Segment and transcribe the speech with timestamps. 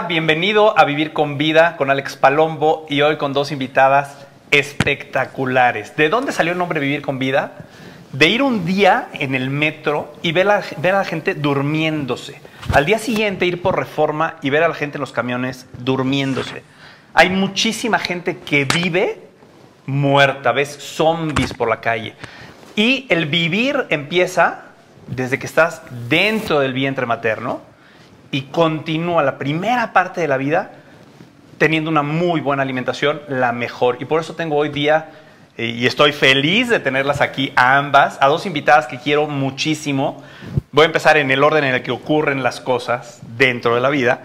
[0.00, 5.94] Bienvenido a Vivir con Vida con Alex Palombo y hoy con dos invitadas espectaculares.
[5.96, 7.52] ¿De dónde salió el nombre Vivir con Vida?
[8.10, 12.40] De ir un día en el metro y ver, a la gente durmiéndose.
[12.72, 16.62] Al día siguiente ir por reforma y ver a la gente en los camiones durmiéndose.
[17.12, 19.20] Hay muchísima gente que vive
[19.84, 22.14] muerta, ves zombies por la calle.
[22.76, 24.62] Y el vivir empieza
[25.06, 27.71] desde que estás dentro del vientre materno
[28.32, 30.72] y continúa la primera parte de la vida
[31.58, 33.98] teniendo una muy buena alimentación, la mejor.
[34.00, 35.10] Y por eso tengo hoy día,
[35.56, 40.24] eh, y estoy feliz de tenerlas aquí a ambas, a dos invitadas que quiero muchísimo.
[40.72, 43.90] Voy a empezar en el orden en el que ocurren las cosas dentro de la
[43.90, 44.22] vida.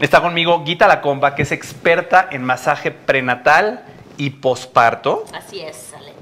[0.00, 3.82] Está conmigo Guita Lacomba, que es experta en masaje prenatal
[4.18, 5.24] y posparto.
[5.32, 6.16] Así es, Alex.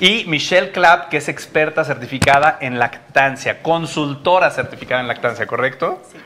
[0.00, 6.02] Y Michelle Clapp, que es experta certificada en lactancia, consultora certificada en lactancia, ¿correcto?
[6.10, 6.18] Sí.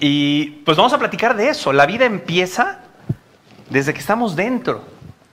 [0.00, 1.72] Y pues vamos a platicar de eso.
[1.72, 2.80] La vida empieza
[3.70, 4.82] desde que estamos dentro.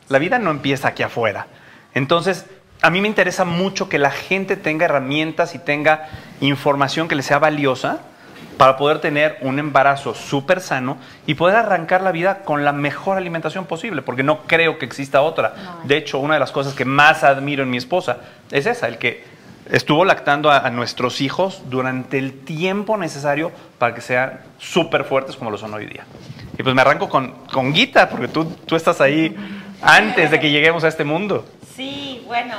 [0.09, 1.47] La vida no empieza aquí afuera.
[1.94, 2.45] Entonces,
[2.81, 6.09] a mí me interesa mucho que la gente tenga herramientas y tenga
[6.41, 7.99] información que le sea valiosa
[8.57, 13.17] para poder tener un embarazo súper sano y poder arrancar la vida con la mejor
[13.17, 15.55] alimentación posible, porque no creo que exista otra.
[15.83, 18.17] De hecho, una de las cosas que más admiro en mi esposa
[18.52, 19.34] es esa, el que
[19.69, 25.52] estuvo lactando a, nuestros hijos durante el tiempo necesario para que sean súper fuertes como
[25.52, 26.05] lo son hoy día.
[26.57, 29.35] Y pues me arranco con, con Guita, porque tú, tú estás ahí
[29.81, 31.45] antes de que lleguemos a este mundo.
[31.75, 32.56] Sí, bueno,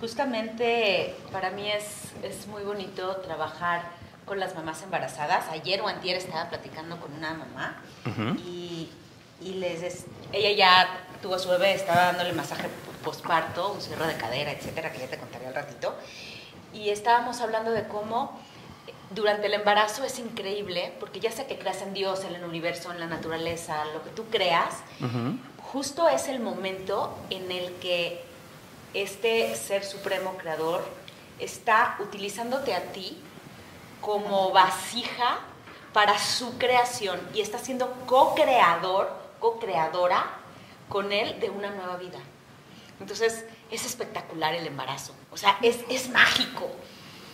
[0.00, 3.82] justamente para mí es, es muy bonito trabajar
[4.28, 5.48] con las mamás embarazadas.
[5.50, 7.76] Ayer o antier estaba platicando con una mamá
[8.44, 8.90] y,
[9.40, 12.68] y, les ella ya tuvo su bebé, estaba dándole masaje
[13.02, 15.94] posparto, un cierre de cadera, etcétera, que ya te contaré al ratito.
[16.74, 18.38] Y estábamos hablando de cómo
[19.10, 22.92] durante el embarazo es increíble, porque ya sea que creas en Dios, en el universo,
[22.92, 24.74] en la naturaleza, lo que tú creas,
[25.72, 28.22] justo es el momento en el que
[28.94, 30.84] este ser supremo creador
[31.38, 33.18] está utilizándote a ti
[34.00, 35.38] como vasija
[35.92, 39.10] para su creación y está siendo co-creador,
[39.40, 40.24] co-creadora
[40.88, 42.18] con él de una nueva vida.
[43.00, 46.70] Entonces, es espectacular el embarazo, o sea, es, es mágico.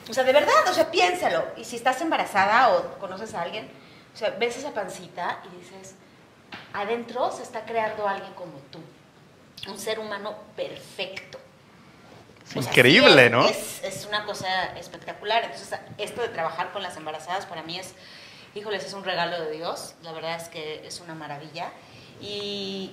[0.09, 1.47] O sea, de verdad, o sea, piénsalo.
[1.57, 3.71] Y si estás embarazada o conoces a alguien,
[4.13, 5.95] o sea, ves esa pancita y dices,
[6.75, 8.81] adentro se está creando alguien como tú,
[9.71, 11.39] un ser humano perfecto
[12.55, 13.49] increíble, ¿no?
[13.49, 15.45] Es, es, una cosa espectacular.
[15.45, 17.95] Entonces, esto de trabajar con las embarazadas para mí es,
[18.55, 19.95] híjoles, es un regalo de Dios.
[20.03, 21.73] La verdad es que es una maravilla.
[22.21, 22.91] Y,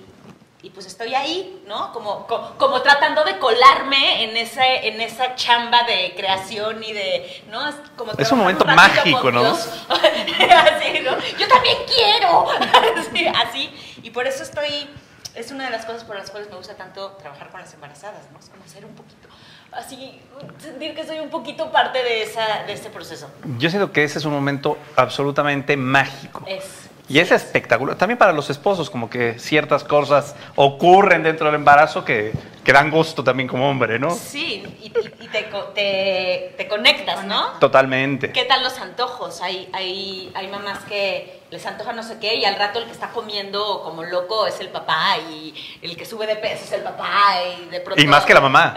[0.62, 1.92] y pues estoy ahí, ¿no?
[1.92, 7.68] Como, como, tratando de colarme en, ese, en esa chamba de creación y de, ¿no?
[7.68, 9.42] Es, como es un momento mágico, ¿no?
[9.50, 11.18] así, ¿no?
[11.38, 12.46] Yo también quiero.
[12.98, 13.98] así, así.
[14.02, 14.88] Y por eso estoy
[15.34, 18.30] es una de las cosas por las cuales me gusta tanto trabajar con las embarazadas,
[18.32, 18.38] ¿no?
[18.38, 19.28] Es como ser un poquito,
[19.72, 20.20] así,
[20.58, 23.30] sentir que soy un poquito parte de, esa, de este proceso.
[23.58, 26.44] Yo siento que ese es un momento absolutamente mágico.
[26.46, 26.90] Es.
[27.08, 27.96] Y es espectacular.
[27.96, 32.32] También para los esposos, como que ciertas cosas ocurren dentro del embarazo que,
[32.64, 34.10] que dan gusto también como hombre, ¿no?
[34.12, 35.42] Sí, y, te,
[35.74, 37.58] te, te, conectas, ¿no?
[37.58, 38.32] Totalmente.
[38.32, 39.42] ¿Qué tal los antojos?
[39.42, 42.92] Hay, hay, hay mamás que les antoja no sé qué y al rato el que
[42.92, 46.82] está comiendo como loco es el papá y el que sube de peso es el
[46.82, 48.02] papá y de pronto...
[48.02, 48.74] Y más que la mamá.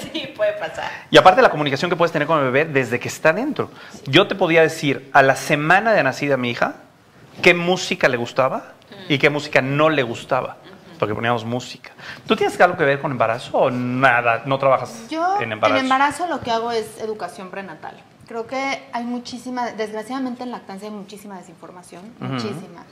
[0.00, 0.90] sí, puede pasar.
[1.10, 3.70] Y aparte la comunicación que puedes tener con el bebé desde que está dentro.
[4.06, 6.87] Yo te podía decir, a la semana de nacida mi hija,
[7.42, 8.72] qué música le gustaba
[9.08, 10.56] y qué música no le gustaba.
[10.98, 11.92] Porque poníamos música.
[12.26, 14.42] ¿Tú tienes algo que ver con embarazo o nada?
[14.46, 15.06] ¿No trabajas
[15.40, 15.78] en embarazo?
[15.78, 17.94] En embarazo lo que hago es educación prenatal.
[18.26, 22.84] Creo que hay muchísima, desgraciadamente en lactancia hay muchísima desinformación, muchísima.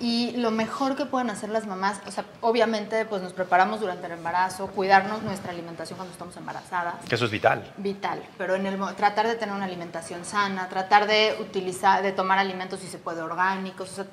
[0.00, 4.06] Y lo mejor que pueden hacer las mamás, o sea, obviamente pues nos preparamos durante
[4.06, 6.94] el embarazo, cuidarnos nuestra alimentación cuando estamos embarazadas.
[7.06, 7.70] Que eso es vital.
[7.76, 12.38] Vital, pero en el tratar de tener una alimentación sana, tratar de utilizar, de tomar
[12.38, 14.06] alimentos si se puede orgánicos, o sea,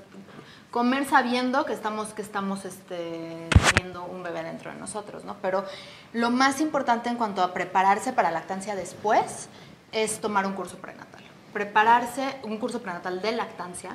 [0.72, 5.38] comer sabiendo que estamos, que estamos este, teniendo un bebé dentro de nosotros, ¿no?
[5.42, 5.63] Pero
[6.12, 9.48] lo más importante en cuanto a prepararse para lactancia después
[9.94, 11.24] es tomar un curso prenatal.
[11.54, 13.92] Prepararse, un curso prenatal de lactancia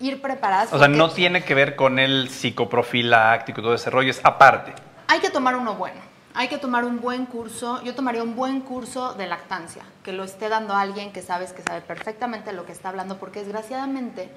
[0.00, 0.72] ir preparadas.
[0.72, 4.72] O sea, no tiene que ver con el psicoprofiláctico y todo ese rollo, es aparte.
[5.08, 6.00] Hay que tomar uno bueno.
[6.36, 7.80] Hay que tomar un buen curso.
[7.84, 11.62] Yo tomaría un buen curso de lactancia, que lo esté dando alguien que sabes que
[11.62, 14.30] sabe perfectamente lo que está hablando, porque desgraciadamente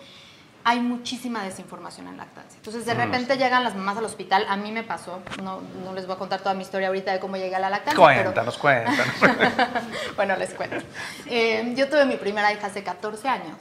[0.63, 2.57] hay muchísima desinformación en lactancia.
[2.57, 4.45] Entonces, de mm, repente llegan las mamás al hospital.
[4.47, 7.19] A mí me pasó, no, no, les voy a contar toda mi historia ahorita de
[7.19, 7.97] cómo llegué a la lactancia.
[7.97, 8.83] Cuéntanos, pero...
[8.85, 9.65] cuéntanos.
[10.15, 10.75] bueno, les cuento.
[11.25, 13.55] Eh, yo tuve mi primera hija hace 14 años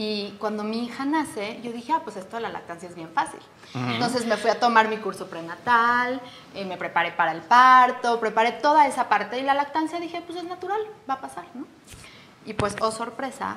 [0.00, 3.08] Y cuando mi hija nace, yo dije, ah, pues esto de la lactancia es bien
[3.08, 3.40] fácil.
[3.74, 6.20] Entonces me fui a tomar mi curso prenatal,
[6.54, 10.38] eh, me preparé para el parto, preparé toda esa parte y la lactancia dije, pues
[10.38, 10.80] es natural,
[11.10, 11.66] va a pasar, ¿no?
[12.46, 13.56] Y pues, oh sorpresa,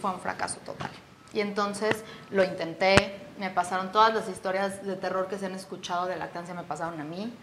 [0.00, 0.90] fue un fracaso total.
[1.34, 6.06] Y entonces lo intenté, me pasaron todas las historias de terror que se han escuchado
[6.06, 7.36] de lactancia, me pasaron a mí.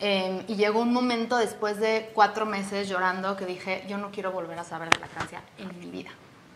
[0.00, 4.32] Eh, y llegó un momento después de cuatro meses llorando que dije, yo no quiero
[4.32, 6.10] volver a saber de lactancia en mi vida,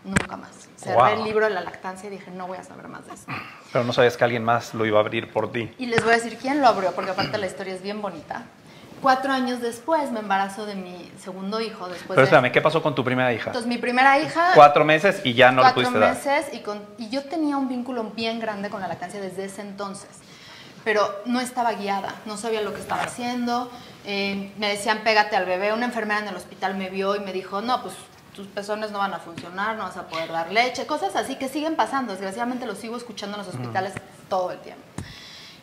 [0.07, 0.49] nunca más.
[0.77, 1.05] Cerré Wow.
[1.07, 3.25] el libro de la lactancia y dije, no voy a saber más de eso.
[3.71, 5.71] Pero no sabías que alguien más lo iba a abrir por ti.
[5.77, 8.43] Y les voy a decir quién lo abrió, porque aparte la historia es bien bonita.
[9.01, 11.87] Cuatro años después me embarazo de mi segundo hijo.
[11.87, 13.47] Después Pero de- espérame, ¿qué pasó con tu primera hija?
[13.51, 14.51] Entonces mi primera hija...
[14.55, 16.15] Cuatro meses y ya no cuatro pudiste dar.
[16.15, 19.61] meses y, con, y yo tenía un vínculo bien grande con la lactancia desde ese
[19.61, 20.09] entonces,
[20.83, 23.69] pero no estaba guiada, no sabía lo que estaba haciendo,
[24.05, 27.33] eh, me decían pégate al bebé, una enfermera en el hospital me vio y me
[27.33, 27.93] dijo, no, pues
[28.37, 31.49] tus pezones no van a funcionar, no vas a poder dar leche, cosas así que
[31.49, 33.93] siguen pasando, desgraciadamente lo sigo escuchando en los hospitales
[34.29, 34.83] todo el tiempo.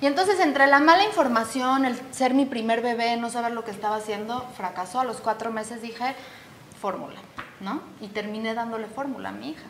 [0.01, 3.71] Y entonces entre la mala información, el ser mi primer bebé, no saber lo que
[3.71, 4.99] estaba haciendo, fracasó.
[4.99, 6.17] A los cuatro meses dije,
[6.81, 7.21] fórmula,
[7.61, 7.81] ¿no?
[8.01, 9.63] Y terminé dándole fórmula a mi hija.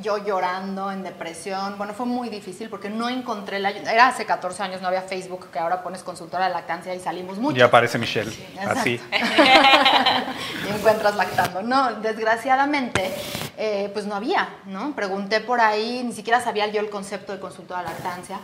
[0.00, 1.76] Yo llorando, en depresión.
[1.76, 3.92] Bueno, fue muy difícil porque no encontré la ayuda.
[3.92, 7.38] Era hace 14 años, no había Facebook, que ahora pones consultora de lactancia y salimos
[7.38, 7.58] mucho.
[7.58, 8.32] Ya aparece Michelle.
[8.66, 9.00] Así.
[10.66, 11.62] y encuentras lactando.
[11.62, 13.12] No, desgraciadamente,
[13.58, 14.94] eh, pues no había, ¿no?
[14.94, 18.38] Pregunté por ahí, ni siquiera sabía yo el concepto de consultora de lactancia.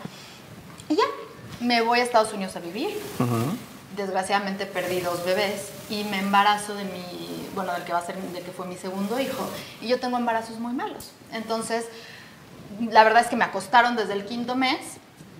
[0.88, 1.04] Y ya,
[1.60, 2.90] me voy a Estados Unidos a vivir.
[3.96, 8.16] Desgraciadamente perdí dos bebés y me embarazo de mi, bueno, del que va a ser,
[8.16, 9.44] del que fue mi segundo hijo.
[9.80, 11.10] Y yo tengo embarazos muy malos.
[11.32, 11.86] Entonces,
[12.80, 14.78] la verdad es que me acostaron desde el quinto mes.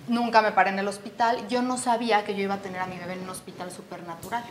[0.09, 1.47] Nunca me paré en el hospital.
[1.47, 4.43] Yo no sabía que yo iba a tener a mi bebé en un hospital supernatural.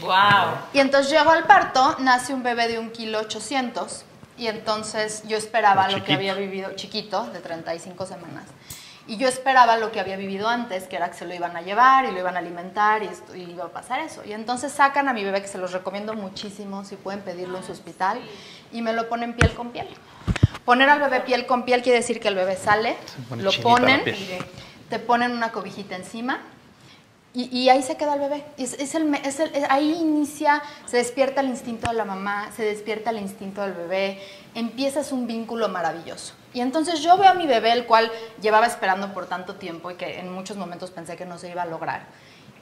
[0.00, 0.56] ¡Wow!
[0.72, 4.04] Y entonces llego al parto, nace un bebé de un kilo 800
[4.36, 8.46] y entonces yo esperaba lo que había vivido, chiquito, de 35 semanas.
[9.08, 11.60] Y yo esperaba lo que había vivido antes, que era que se lo iban a
[11.62, 14.22] llevar y lo iban a alimentar y, esto, y iba a pasar eso.
[14.24, 17.64] Y entonces sacan a mi bebé, que se los recomiendo muchísimo, si pueden pedirlo en
[17.64, 18.20] su hospital,
[18.70, 19.88] y me lo ponen piel con piel.
[20.64, 22.96] Poner al bebé piel con piel quiere decir que el bebé sale,
[23.42, 24.04] lo ponen,
[24.88, 26.38] te ponen una cobijita encima
[27.34, 28.44] y, y ahí se queda el bebé.
[28.56, 32.04] Es, es el, me- es el- es- ahí inicia, se despierta el instinto de la
[32.04, 34.22] mamá, se despierta el instinto del bebé,
[34.54, 36.34] empiezas un vínculo maravilloso.
[36.54, 38.10] Y entonces yo veo a mi bebé, el cual
[38.40, 41.62] llevaba esperando por tanto tiempo y que en muchos momentos pensé que no se iba
[41.62, 42.02] a lograr.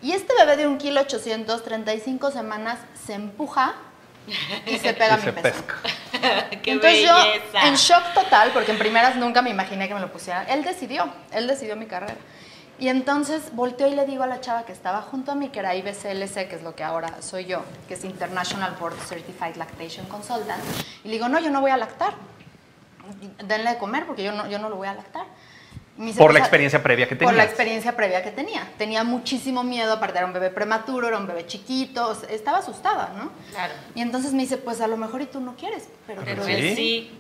[0.02, 3.75] Y este bebé de un kilo 800, 35 semanas, se empuja
[4.66, 5.52] y se pega a Y mi se pezón.
[5.52, 5.75] pesca.
[6.62, 7.10] ¡Qué Entonces belleza!
[7.52, 10.62] yo, en shock total, porque en primeras nunca me imaginé que me lo pusiera, él
[10.62, 12.16] decidió, él decidió mi carrera.
[12.78, 15.58] Y entonces volteo y le digo a la chava que estaba junto a mí, que
[15.58, 20.06] era IBCLC, que es lo que ahora soy yo, que es International Board Certified Lactation
[20.06, 20.62] Consultant,
[21.04, 22.14] y le digo, no, yo no voy a lactar.
[23.45, 25.26] Denle de comer porque yo no, yo no lo voy a lactar.
[25.97, 28.67] Por "Pues, la experiencia previa que por la experiencia previa que tenía.
[28.79, 32.59] Tenía muchísimo miedo, aparte era un bebé prematuro, era un bebé chiquito, o sea, estaba
[32.59, 33.31] asustada, ¿no?
[33.50, 33.75] Claro.
[33.95, 36.52] Y entonces me dice, pues a lo mejor y tú no quieres, pero, Pero Sí.
[36.52, 37.11] él sí.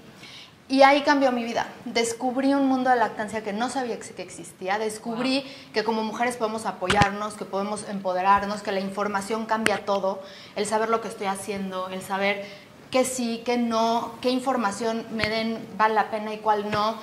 [0.68, 1.66] y ahí cambió mi vida.
[1.84, 4.78] Descubrí un mundo de lactancia que no sabía que que existía.
[4.78, 5.44] Descubrí
[5.74, 10.22] que como mujeres podemos apoyarnos, que podemos empoderarnos, que la información cambia todo.
[10.56, 12.46] El saber lo que estoy haciendo, el saber
[12.90, 16.96] qué sí, qué no, qué información me den vale la pena y cuál no.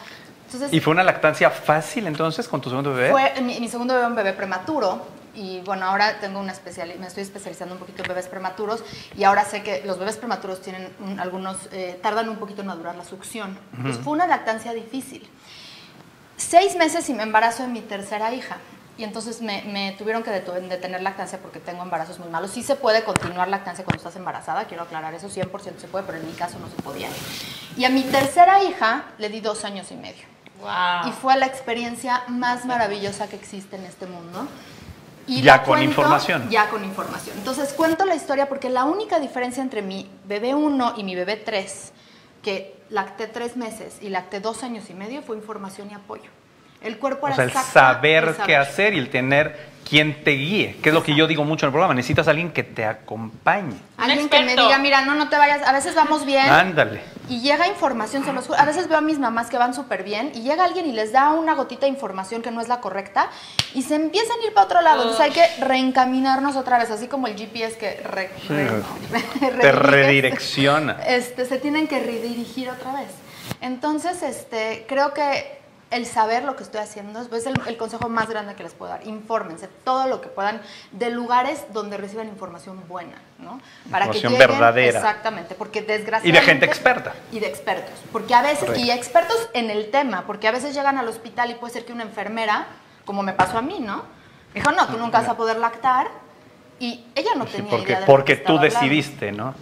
[0.46, 3.12] Entonces, ¿Y fue una lactancia fácil entonces con tu segundo bebé?
[3.12, 7.06] fue mi, mi segundo bebé un bebé prematuro y bueno, ahora tengo una especial, me
[7.06, 8.84] estoy especializando un poquito en bebés prematuros
[9.16, 12.68] y ahora sé que los bebés prematuros tienen un- algunos, eh, tardan un poquito en
[12.68, 13.58] madurar la succión.
[13.84, 15.28] Pues fue una lactancia difícil.
[16.38, 18.58] Seis meses y me embarazo de mi tercera hija.
[18.98, 22.52] Y entonces me, me tuvieron que detener lactancia porque tengo embarazos muy malos.
[22.52, 26.18] Sí se puede continuar lactancia cuando estás embarazada, quiero aclarar eso, 100% se puede, pero
[26.18, 27.08] en mi caso no se podía.
[27.78, 30.24] Y a mi tercera hija le di dos años y medio.
[30.62, 31.10] ¡Wow!
[31.10, 34.48] Y fue la experiencia más maravillosa que existe en este mundo.
[35.28, 36.50] Y Ya con información.
[36.50, 37.38] Ya con información.
[37.38, 41.36] Entonces cuento la historia porque la única diferencia entre mi bebé 1 y mi bebé
[41.36, 41.92] 3,
[42.42, 46.32] que lacté tres meses y lacté dos años y medio, fue información y apoyo.
[46.82, 48.56] El cuerpo O sea, el saber el qué saber.
[48.58, 51.70] hacer y el tener quien te guíe, que es lo que yo digo mucho en
[51.70, 51.94] el programa.
[51.94, 53.78] Necesitas a alguien que te acompañe.
[53.98, 56.46] Alguien que me diga, mira, no, no te vayas, a veces vamos bien.
[56.50, 57.00] Ándale.
[57.30, 58.60] Y llega información, se los juro.
[58.60, 61.14] A veces veo a mis mamás que van súper bien y llega alguien y les
[61.14, 63.30] da una gotita de información que no es la correcta
[63.74, 65.04] y se empiezan a ir para otro lado.
[65.04, 68.54] Entonces hay que reencaminarnos otra vez, así como el GPS que re- Sí,
[69.40, 70.98] re- te redirecciona.
[71.08, 73.08] Este, se tienen que redirigir otra vez.
[73.62, 75.57] Entonces, este, creo que
[75.90, 78.92] el saber lo que estoy haciendo es el, el consejo más grande que les puedo
[78.92, 79.08] dar.
[79.08, 83.62] Infórmense todo lo que puedan de lugares donde reciban información buena, ¿no?
[83.86, 85.00] Información verdadera.
[85.00, 86.40] Exactamente, porque Y desgraciadamente...
[86.40, 87.14] de gente experta.
[87.32, 87.94] Y de expertos.
[88.12, 88.82] Porque a veces, Correcto.
[88.82, 91.94] y expertos en el tema, porque a veces llegan al hospital y puede ser que
[91.94, 92.68] una enfermera,
[93.06, 94.04] como me pasó a mí, ¿no?
[94.54, 96.10] Me dijo, no, tú nunca vas a poder lactar.
[96.80, 98.76] Y ella no Sí, tenía porque idea de lo porque que tú hablando.
[98.80, 99.56] decidiste, ¿no?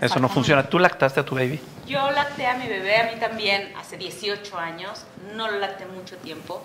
[0.00, 0.62] Eso no funciona.
[0.62, 1.60] ¿Tú lactaste a tu baby?
[1.86, 6.16] Yo lacté a mi bebé, a mí también, hace 18 años, no lo lacté mucho
[6.18, 6.62] tiempo,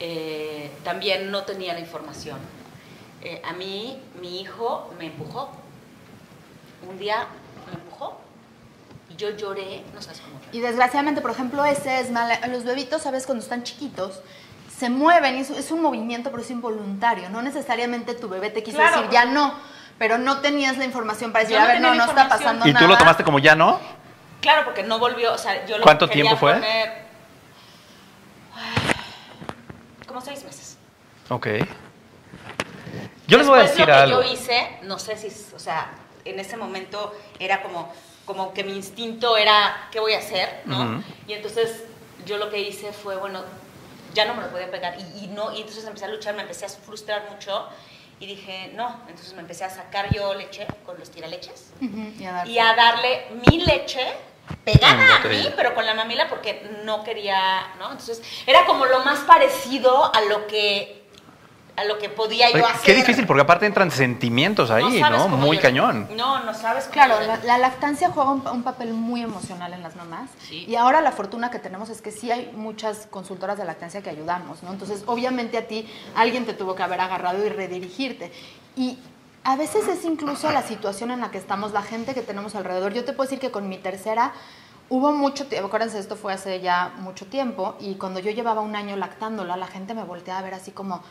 [0.00, 2.38] eh, también no tenía la información.
[3.22, 5.50] Eh, a mí, mi hijo me empujó.
[6.88, 7.26] Un día
[7.68, 8.18] me empujó
[9.10, 10.56] y yo lloré, no sabes cómo lloré.
[10.56, 12.36] Y desgraciadamente, por ejemplo, ese es mal.
[12.50, 13.26] Los bebitos, ¿sabes?
[13.26, 14.20] Cuando están chiquitos,
[14.74, 17.28] se mueven, y es, es un movimiento, pero es involuntario.
[17.28, 18.96] No necesariamente tu bebé te quiso Claro.
[18.96, 19.54] decir, ya no,
[19.98, 22.72] pero no tenías la información para decir, no a ver, no, no está pasando ¿Y
[22.72, 22.86] nada.
[22.86, 23.78] tú lo tomaste como ya no?
[24.40, 26.54] Claro, porque no volvió, o sea, yo lo ¿Cuánto quería tiempo fue?
[26.54, 27.04] poner-
[30.06, 30.76] Como seis meses.
[31.28, 31.46] Ok.
[33.28, 34.22] Yo les voy a Después, decir lo que algo.
[34.22, 35.90] yo hice, no sé si, o sea,
[36.24, 37.92] en ese momento era como,
[38.24, 40.62] como que mi instinto era, ¿qué voy a hacer?
[40.64, 40.82] ¿no?
[40.96, 41.02] Ujú.
[41.28, 41.84] Y entonces
[42.26, 43.42] yo lo que hice fue, bueno,
[44.14, 46.42] ya no me lo podía pegar y, y no, y entonces empecé a luchar, me
[46.42, 47.68] empecé a frustrar mucho
[48.18, 51.70] y dije, no, entonces me empecé a sacar yo leche con los tiraleches
[52.18, 54.04] y a dar- y a darle mi leche
[54.64, 55.42] Pegada a botella.
[55.48, 57.38] mí, pero con la mamila porque no quería,
[57.78, 57.90] ¿no?
[57.92, 60.98] Entonces era como lo más parecido a lo que
[61.76, 62.82] a lo que podía yo Oye, hacer.
[62.84, 65.28] qué difícil, porque aparte entran sentimientos ahí, ¿no?
[65.28, 66.08] Muy cañón.
[66.14, 69.82] No, no sabes cómo Claro, la, la lactancia juega un, un papel muy emocional en
[69.82, 70.28] las mamás.
[70.46, 70.66] Sí.
[70.68, 74.10] Y ahora la fortuna que tenemos es que sí hay muchas consultoras de lactancia que
[74.10, 74.72] ayudamos, ¿no?
[74.72, 78.30] Entonces, obviamente a ti alguien te tuvo que haber agarrado y redirigirte.
[78.76, 78.98] Y
[79.44, 82.92] a veces es incluso la situación en la que estamos, la gente que tenemos alrededor.
[82.92, 84.32] Yo te puedo decir que con mi tercera
[84.88, 88.74] hubo mucho tiempo, acuérdense, esto fue hace ya mucho tiempo, y cuando yo llevaba un
[88.76, 91.02] año lactándola, la gente me volteaba a ver así como...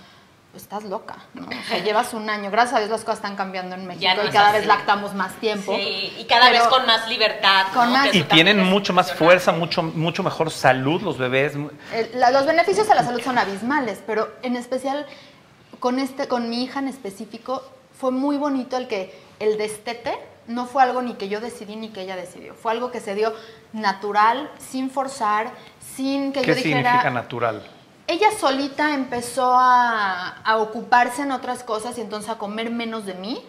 [0.55, 1.45] Estás loca, ¿no?
[1.45, 2.49] O sea, llevas un año.
[2.49, 4.57] Gracias a Dios las cosas están cambiando en México no y cada así.
[4.57, 5.75] vez lactamos más tiempo.
[5.75, 7.67] Sí, y cada vez con más libertad.
[7.71, 7.91] Con ¿no?
[7.99, 11.53] más- Que Y tienen mucho más fuerza, mucho, mucho mejor salud los bebés.
[11.93, 15.05] El- la- los beneficios a la salud son abismales, pero en especial
[15.79, 17.61] con, este, con mi hija en específico
[17.99, 21.89] fue muy bonito el que el destete no fue algo ni que yo decidí ni
[21.89, 22.55] que ella decidió.
[22.55, 23.33] Fue algo que se dio
[23.73, 25.51] natural, sin forzar,
[25.95, 26.77] sin que ¿Qué yo dijera...
[26.77, 27.61] significa natural?
[28.11, 33.13] Ella solita empezó a, a ocuparse en otras cosas y entonces a comer menos de
[33.13, 33.45] mí.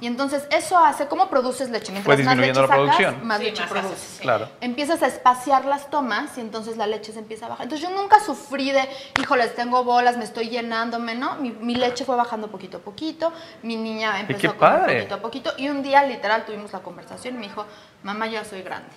[0.00, 1.90] Y entonces eso hace, ¿cómo produces leche?
[1.90, 3.26] Mientras más disminuyendo leche la sacas, producción.
[3.26, 3.92] más Sí, leche más produces.
[3.98, 4.22] haces, sí.
[4.22, 4.48] Claro.
[4.60, 7.64] Empiezas a espaciar las tomas y entonces la leche se empieza a bajar.
[7.64, 8.88] Entonces yo nunca sufrí de,
[9.20, 11.34] híjoles, tengo bolas, me estoy llenándome, ¿no?
[11.36, 14.94] Mi, mi leche fue bajando poquito a poquito, mi niña empezó a comer padre.
[14.94, 17.66] poquito a poquito y un día literal tuvimos la conversación y me dijo,
[18.04, 18.94] mamá, yo ya soy grande.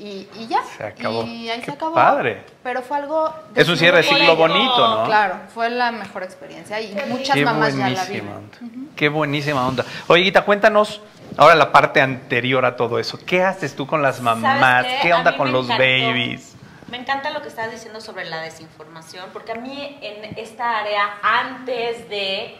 [0.00, 0.62] Y, y ya.
[0.78, 1.24] Se acabó.
[1.24, 1.94] Y ahí Qué se acabó.
[1.94, 2.42] padre.
[2.62, 3.34] Pero fue algo...
[3.54, 4.34] Es un cierre de ello.
[4.34, 5.04] bonito, ¿no?
[5.04, 8.50] Claro, fue la mejor experiencia y muchas Qué mamás ya la viven.
[8.96, 9.84] Qué buenísima onda.
[10.06, 11.02] Oye, Guita, cuéntanos
[11.36, 13.18] ahora la parte anterior a todo eso.
[13.26, 14.86] ¿Qué haces tú con las ¿Sabes mamás?
[14.86, 14.98] qué?
[15.02, 15.82] ¿Qué A onda con los encantó.
[15.84, 16.54] babies?
[16.90, 21.18] Me encanta lo que estás diciendo sobre la desinformación, porque a mí en esta área,
[21.22, 22.56] antes de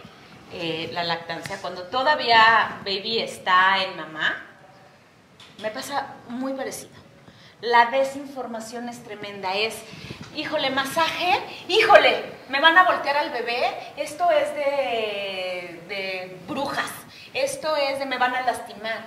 [0.53, 4.37] eh, la lactancia, cuando todavía baby está en mamá,
[5.63, 6.91] me pasa muy parecido.
[7.63, 9.75] La desinformación es tremenda, es,
[10.35, 11.39] híjole, masaje,
[11.69, 13.63] híjole, me van a voltear al bebé,
[13.99, 16.89] esto es de, de brujas,
[17.35, 19.05] esto es de me van a lastimar.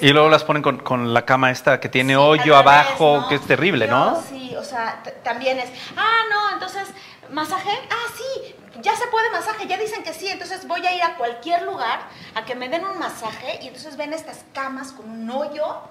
[0.00, 3.28] Y luego las ponen con, con la cama esta que tiene Sí, hoyo abajo, ¿no?
[3.28, 4.22] que es terrible, Yo, ¿no?
[4.22, 6.88] Sí, o sea, también es, ah, no, entonces,
[7.30, 11.02] masaje, ah, sí, ya se puede masaje, ya dicen que sí, entonces voy a ir
[11.02, 12.00] a cualquier lugar
[12.34, 15.82] a que me den un masaje y entonces ven estas camas con un hoyo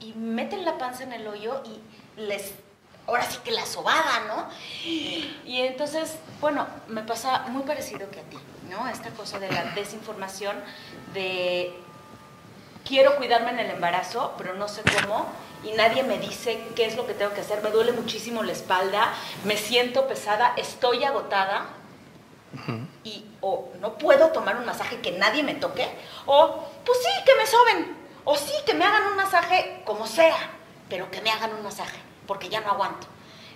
[0.00, 2.52] y meten la panza en el hoyo y les,
[3.06, 4.48] ahora sí que la sobada, ¿no?
[4.84, 8.38] Y entonces, bueno, me pasa muy parecido que a ti,
[8.70, 8.88] ¿no?
[8.88, 10.56] Esta cosa de la desinformación,
[11.12, 11.74] de
[12.84, 15.26] quiero cuidarme en el embarazo, pero no sé cómo,
[15.64, 18.52] y nadie me dice qué es lo que tengo que hacer, me duele muchísimo la
[18.52, 19.12] espalda,
[19.44, 21.66] me siento pesada, estoy agotada,
[23.02, 25.88] y o no puedo tomar un masaje que nadie me toque,
[26.26, 30.36] o pues sí, que me soben, o sí, que me hagan un masaje como sea,
[30.88, 33.06] pero que me hagan un masaje, porque ya no aguanto.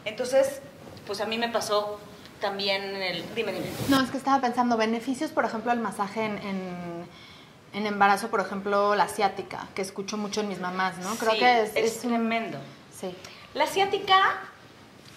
[0.04, 0.60] Entonces,
[1.06, 1.98] pues a mí me pasó
[2.40, 3.34] también el...
[3.34, 3.66] Dime, dime.
[3.88, 7.08] No, es que estaba pensando, beneficios, por ejemplo, al masaje en, en,
[7.72, 11.14] en embarazo, por ejemplo, la asiática, que escucho mucho en mis mamás, ¿no?
[11.16, 12.58] Creo Sí, que es, es tremendo.
[12.96, 13.14] Sí.
[13.54, 14.18] La ciática,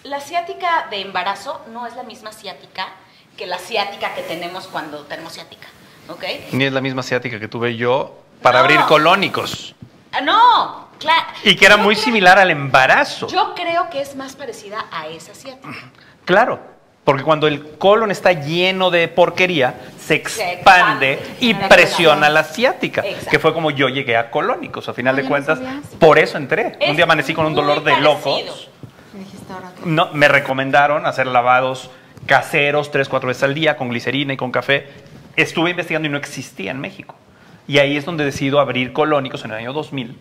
[0.02, 2.88] la ciática de embarazo no es la misma ciática
[3.36, 5.68] que la ciática que tenemos cuando tenemos ciática,
[6.08, 6.24] ¿ok?
[6.52, 8.64] Ni es la misma asiática que tuve yo para No.
[8.64, 9.74] abrir colónicos.
[10.12, 11.26] Ah, no, Claro.
[11.42, 13.26] Y que era Yo muy creo- similar al embarazo.
[13.26, 15.68] Yo creo que es más parecida a esa asiática.
[16.24, 16.60] Claro,
[17.02, 20.52] porque cuando el colon está lleno de porquería, se expande,
[21.14, 23.30] expande, y presiona la ciática, Exacto.
[23.32, 25.58] que fue como yo llegué a colónicos, a final de cuentas,
[25.98, 26.76] por eso entré.
[26.78, 28.12] Es un día amanecí con un dolor de parecido.
[28.14, 28.68] locos.
[29.12, 31.90] Me dijiste ahora que- No, me recomendaron hacer lavados
[32.26, 34.88] caseros tres, cuatro veces al día con glicerina y con café.
[35.34, 37.16] Estuve investigando y no existía en México.
[37.68, 40.18] Y ahí es donde decido abrir colónicos en el año 2000,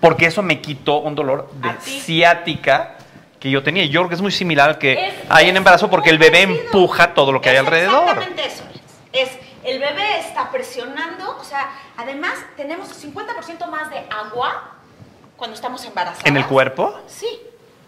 [0.00, 2.94] porque eso me quitó un dolor de ciática
[3.38, 3.84] que yo tenía.
[3.84, 6.10] Y Yo creo que es muy similar al que Es- hay en es embarazo porque
[6.10, 6.64] el bebé parecido.
[6.66, 8.02] empuja todo lo que hay Es alrededor.
[8.02, 8.62] Exactamente eso.
[9.12, 9.30] Es
[9.64, 14.72] el bebé está presionando, o sea, además tenemos 50% más de agua
[15.36, 16.26] cuando estamos embarazadas.
[16.26, 16.98] ¿En el cuerpo?
[17.06, 17.28] Sí.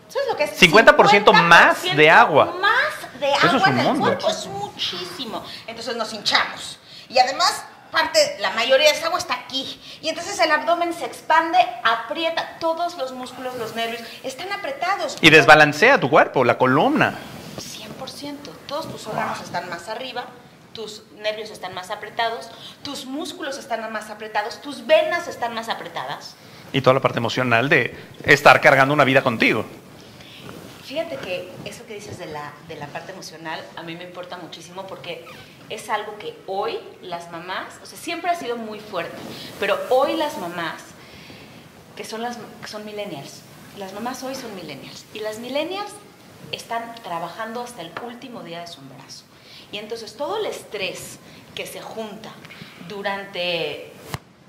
[0.09, 0.59] ¿Sabes lo que es?
[0.61, 2.57] 50% más de agua.
[2.61, 4.01] Más de Eso agua es un en el mundo.
[4.05, 5.43] cuerpo, es muchísimo.
[5.67, 6.79] Entonces nos hinchamos.
[7.09, 9.81] Y además, parte, la mayoría de esa agua está aquí.
[10.01, 15.19] Y entonces el abdomen se expande, aprieta, todos los músculos, los nervios, están apretados.
[15.21, 17.19] Y desbalancea tu cuerpo, la columna.
[17.59, 18.37] 100%.
[18.67, 20.25] Todos tus órganos están más arriba,
[20.73, 22.49] tus nervios están más apretados,
[22.83, 26.37] tus músculos están más apretados, tus venas están más apretadas.
[26.73, 29.65] Y toda la parte emocional de estar cargando una vida contigo.
[30.91, 34.39] Fíjate que eso que dices de la, de la parte emocional a mí me importa
[34.39, 35.25] muchísimo porque
[35.69, 39.17] es algo que hoy las mamás, o sea, siempre ha sido muy fuerte,
[39.61, 40.83] pero hoy las mamás,
[41.95, 43.43] que son, las, que son millennials,
[43.79, 45.93] las mamás hoy son millennials, y las millennials
[46.51, 49.23] están trabajando hasta el último día de su embarazo.
[49.71, 51.21] Y entonces todo el estrés
[51.55, 52.33] que se junta
[52.89, 53.90] durante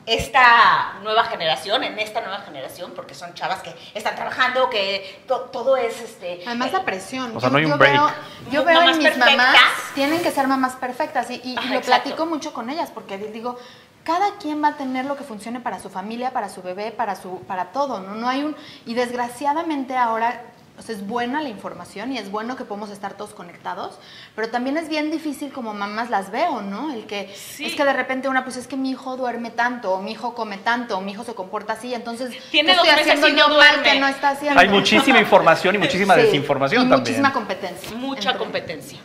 [0.05, 5.49] esta nueva generación, en esta nueva generación, porque son chavas que están trabajando, que to-
[5.51, 6.41] todo es este.
[6.45, 7.35] Además la presión.
[7.35, 7.93] O sea, no hay un break.
[7.93, 8.11] Veo,
[8.51, 9.55] yo veo mamás en mis mamás,
[9.93, 11.85] tienen que ser mamás perfectas y, y- lo exacto.
[11.85, 13.57] platico mucho con ellas porque digo,
[14.03, 17.15] cada quien va a tener lo que funcione para su familia, para su bebé, para
[17.15, 18.15] su para todo, ¿no?
[18.15, 18.55] No hay un
[18.87, 20.41] y desgraciadamente ahora
[20.81, 23.99] o sea, es buena la información y es bueno que podemos estar todos conectados,
[24.35, 26.91] pero también es bien difícil como mamás las veo, ¿no?
[26.91, 27.65] El que Sí.
[27.65, 30.33] es que de repente una pues es que mi hijo duerme tanto, o mi hijo
[30.33, 33.43] come tanto, o mi hijo se comporta así, entonces Tiene ¿qué dos estoy meses haciendo
[33.47, 33.91] no yo mal duerme.
[33.93, 34.59] que no está haciendo?
[34.59, 36.99] Hay muchísima información y muchísima Sí, desinformación y también.
[37.01, 37.91] muchísima competencia.
[37.95, 38.99] mucha entre- competencia.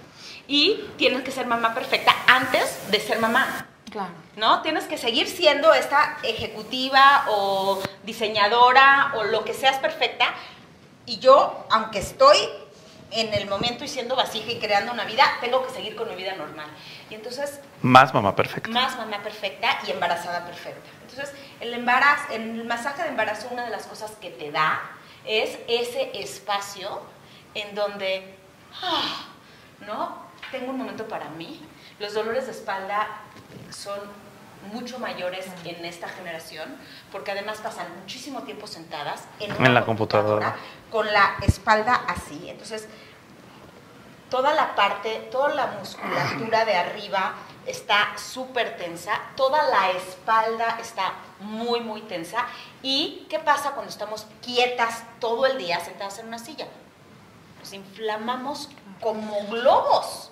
[0.49, 3.67] Y tienes que ser mamá perfecta antes de ser mamá.
[3.91, 4.11] Claro.
[4.37, 4.63] ¿No?
[4.63, 10.27] Tienes que seguir siendo esta ejecutiva o diseñadora o lo que seas perfecta.
[11.07, 12.37] Y yo, aunque estoy
[13.13, 16.17] en el momento y siendo vasija y creando una vida, tengo que seguir con mi
[16.17, 16.67] vida normal.
[17.09, 18.69] Y entonces, Más mamá perfecta.
[18.71, 20.89] más mamá perfecta y embarazada perfecta.
[21.09, 24.81] Entonces, el embarazo, el masaje de embarazo, una de las cosas que te da
[25.25, 27.01] es ese espacio
[27.55, 28.35] en donde,
[28.83, 29.25] ah,
[29.87, 30.27] ¿no?
[30.51, 31.65] Tengo un momento para mí.
[31.99, 33.07] Los dolores de espalda
[33.71, 33.99] son
[34.73, 36.77] mucho mayores en esta generación,
[37.13, 40.57] porque además pasan muchísimo tiempo sentadas en, la computadora.
[40.91, 42.49] con la espalda así.
[42.49, 42.89] Entonces,
[44.31, 47.35] toda la parte, toda la musculatura de arriba
[47.67, 52.47] está súper tensa, toda la espalda está muy, muy tensa.
[52.83, 56.67] ¿Y qué pasa cuando estamos quietas todo el día sentadas en una silla?
[57.61, 60.31] Nos inflamamos como globos.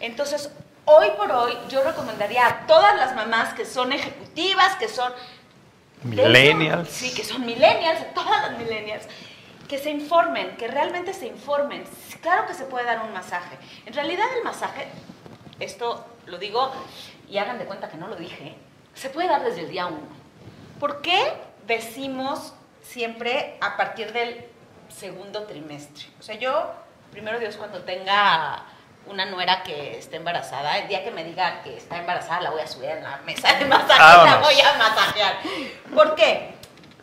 [0.00, 0.50] Entonces,
[0.88, 5.12] hoy por hoy, yo recomendaría a todas las mamás que son ejecutivas, que son
[6.02, 6.88] Millennials.
[6.88, 9.06] Sí, que son millennials, todas las millennials.
[9.68, 11.84] Que se informen, que realmente se informen.
[12.22, 13.58] Claro que se puede dar un masaje.
[13.84, 14.88] En realidad el masaje,
[15.60, 16.72] esto lo digo
[17.28, 18.54] y hagan de cuenta que no lo dije,
[18.94, 20.08] se puede dar desde el día uno.
[20.80, 21.34] ¿Por qué
[21.66, 24.46] decimos siempre a partir del
[24.88, 26.06] segundo trimestre?
[26.18, 26.72] O sea, yo,
[27.10, 28.64] primero Dios, cuando tenga
[29.10, 32.60] una nuera que esté embarazada, el día que me diga que está embarazada, la voy
[32.60, 34.40] a subir en la mesa de masaje, la Vámonos.
[34.40, 35.38] voy a masajear.
[35.94, 36.54] ¿Por qué?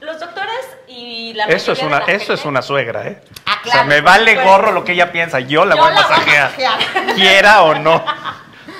[0.02, 3.22] Los doctores y la Eso es una, de la eso es una suegra, ¿eh?
[3.46, 5.91] Ah, o sea, claro, me vale gorro lo que ella piensa, yo la Yo voy
[5.91, 7.15] a la voy a masajear.
[7.15, 8.04] Quiera o no.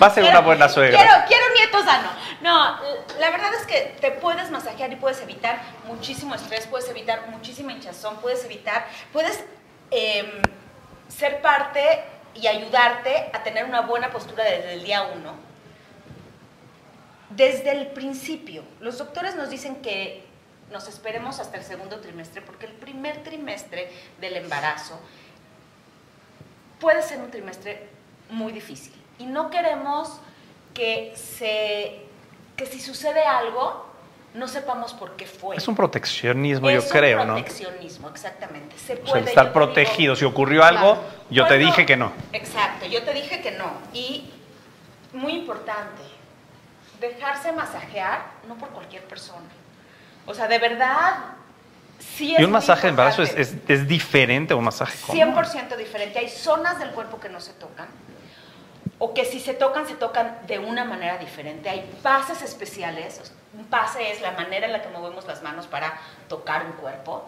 [0.02, 1.00] Va a ser una buena suegra.
[1.00, 2.10] Quiero, quiero un nieto sano.
[2.42, 2.78] No,
[3.20, 7.72] la verdad es que te puedes masajear y puedes evitar muchísimo estrés, puedes evitar muchísima
[7.72, 9.44] hinchazón, puedes evitar, puedes
[9.90, 10.28] em,
[11.08, 12.04] ser parte
[12.36, 15.34] y ayudarte a tener una buena postura desde el día uno.
[17.30, 20.26] Desde el principio, los doctores nos dicen que
[20.72, 25.00] nos esperemos hasta el segundo trimestre, porque el primer trimestre del embarazo
[26.80, 27.88] puede ser un trimestre
[28.30, 28.94] muy difícil.
[29.18, 30.20] Y no queremos
[30.74, 32.02] que, se,
[32.58, 33.86] que si sucede algo,
[34.36, 35.56] no sepamos por qué fue.
[35.56, 37.34] Es un proteccionismo, Es yo creo, ¿no?
[37.36, 38.78] proteccionismo, exactamente.
[38.78, 40.16] Se O sea, puede, el yo estar digo- protegido.
[40.16, 41.10] Si ocurrió algo, Claro.
[41.30, 42.12] yo te dije que no.
[42.34, 43.72] Exacto, yo te dije que no.
[43.94, 44.30] Y
[45.14, 46.02] muy importante,
[47.00, 49.46] dejarse masajear no por cualquier persona.
[50.26, 51.16] O sea, de verdad,
[52.00, 55.16] Sí y es un masaje de embarazo es, es- es diferente a un masaje común.
[55.34, 56.20] 100% diferente.
[56.20, 57.88] Hay zonas del cuerpo que no se tocan
[58.98, 61.70] o que si se tocan, se tocan de una manera diferente.
[61.70, 63.34] Hay pases especiales.
[63.54, 65.98] Un pase es la manera en la que movemos las manos para
[66.30, 67.26] tocar un cuerpo.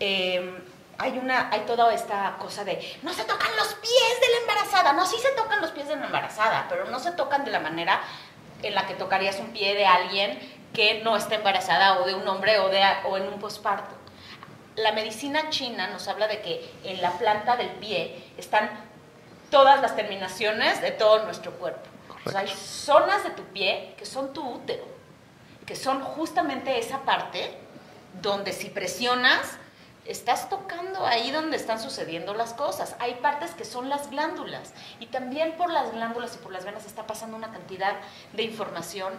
[0.00, 0.62] Eh,
[0.98, 4.92] hay, una, hay toda esta cosa de no se tocan los pies de la embarazada.
[4.92, 7.60] No, sí se tocan los pies de la embarazada, pero no se tocan de la
[7.60, 8.00] manera
[8.62, 10.38] en la que tocarías un pie de alguien
[10.72, 13.94] que no está embarazada o de un hombre o, de, o en un posparto.
[14.76, 18.68] La medicina china nos habla de que en la planta del pie están
[19.54, 21.88] todas las terminaciones de todo nuestro cuerpo.
[22.26, 24.84] O sea, hay zonas de tu pie que son tu útero,
[25.64, 27.56] que son justamente esa parte
[28.20, 29.56] donde si presionas,
[30.06, 32.96] estás tocando ahí donde están sucediendo las cosas.
[32.98, 36.84] Hay partes que son las glándulas y también por las glándulas y por las venas
[36.84, 37.94] está pasando una cantidad
[38.32, 39.12] de información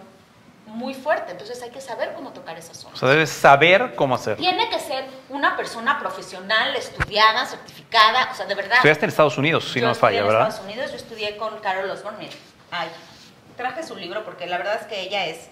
[0.65, 1.31] muy fuerte.
[1.31, 2.95] Entonces hay que saber cómo tocar esas zonas.
[2.97, 4.37] O sea, debes saber cómo hacerlo.
[4.41, 8.75] Tiene que ser una persona profesional, estudiada, certificada, o sea, de verdad.
[8.77, 10.47] Estudiaste en Estados Unidos, si Yo no falla, en ¿verdad?
[10.49, 12.17] Estados Unidos, yo estudié con Carol Osborne.
[12.19, 12.33] mira.
[12.71, 12.89] Ay,
[13.55, 15.49] traje su libro porque la verdad es que ella es,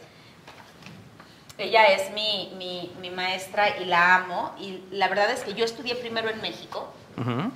[1.58, 4.54] ella es mi, mi, mi maestra y la amo.
[4.60, 7.52] Y la verdad es que yo estudié primero en México Ujú.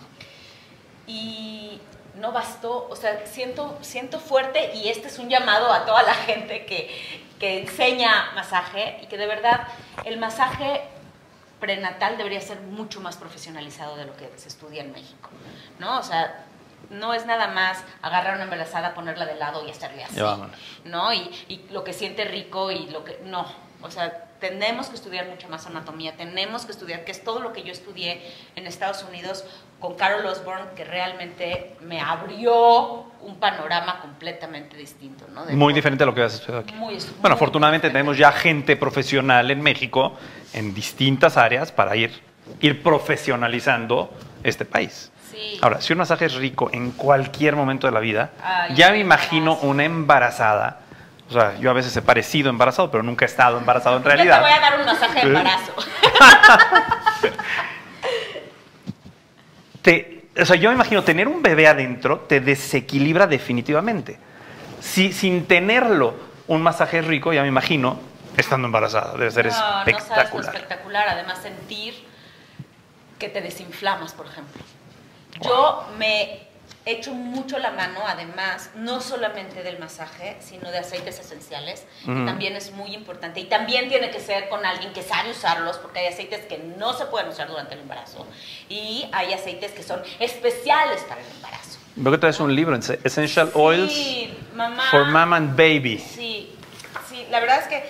[1.08, 1.82] y
[2.16, 6.14] no bastó, o sea, siento, siento fuerte y este es un llamado a toda la
[6.14, 9.68] gente que, que enseña masaje y que de verdad
[10.06, 10.82] el masaje
[11.60, 15.30] prenatal debería ser mucho más profesionalizado de lo que se estudia en México,
[15.80, 16.00] ¿no?
[16.00, 16.46] O sea,
[16.90, 20.20] no es nada más agarrar a una embarazada, ponerla de lado y hacerle así.
[20.86, 21.14] ¿no?
[21.14, 23.20] Y, y lo que siente rico y lo que...
[23.24, 23.46] No,
[23.82, 27.54] o sea, tenemos que estudiar mucho más anatomía, tenemos que estudiar, que es todo lo
[27.54, 28.22] que yo estudié
[28.56, 29.44] en Estados Unidos
[29.80, 35.46] con Carol Osborne, que realmente me abrió un panorama completamente distinto, ¿no?
[35.46, 35.76] De Muy todo.
[35.76, 36.74] diferente a lo que has estudiado aquí.
[36.74, 38.00] Muy- bueno, muy afortunadamente diferente.
[38.00, 40.14] tenemos ya gente profesional en México
[40.54, 42.12] en distintas áreas para ir,
[42.62, 44.10] ir profesionalizando
[44.44, 45.12] este país.
[45.32, 45.60] Sí.
[45.62, 49.00] Ahora, si un masaje es rico en cualquier momento de la vida, Ay, ya me
[49.00, 50.80] imagino una embarazada.
[51.30, 54.10] O sea, yo a veces he parecido embarazado, pero nunca he estado embarazado en Yo
[54.10, 54.42] te realidad.
[54.42, 55.28] voy a dar un masaje de Sí.
[55.28, 55.74] embarazo.
[59.82, 64.20] te- o sea, yo me imagino tener un bebé adentro te desequilibra definitivamente.
[64.80, 66.14] Si, sin tenerlo,
[66.48, 68.00] un masaje rico, ya me imagino,
[68.38, 70.56] estando embarazada, debe ser No, no sabes espectacular.
[70.56, 71.10] espectacular.
[71.10, 71.96] Además, sentir
[73.18, 74.62] que te desinflamas, por ejemplo.
[75.42, 76.47] Yo me
[76.90, 82.26] echo mucho la mano, además, no solamente del masaje, sino de aceites esenciales, que Ujú.
[82.26, 83.42] también es muy importante.
[83.42, 86.94] Y también tiene que ser con alguien que sabe usarlos, porque hay aceites que no
[86.94, 88.26] se pueden usar durante el embarazo.
[88.70, 91.78] Y hay aceites que son especiales para el embarazo.
[91.98, 94.84] Veo que traes un libro, Essential Oils Sí, mamá.
[94.90, 95.98] for Mom and Baby.
[96.00, 96.56] Sí,
[97.10, 97.84] sí, la verdad es que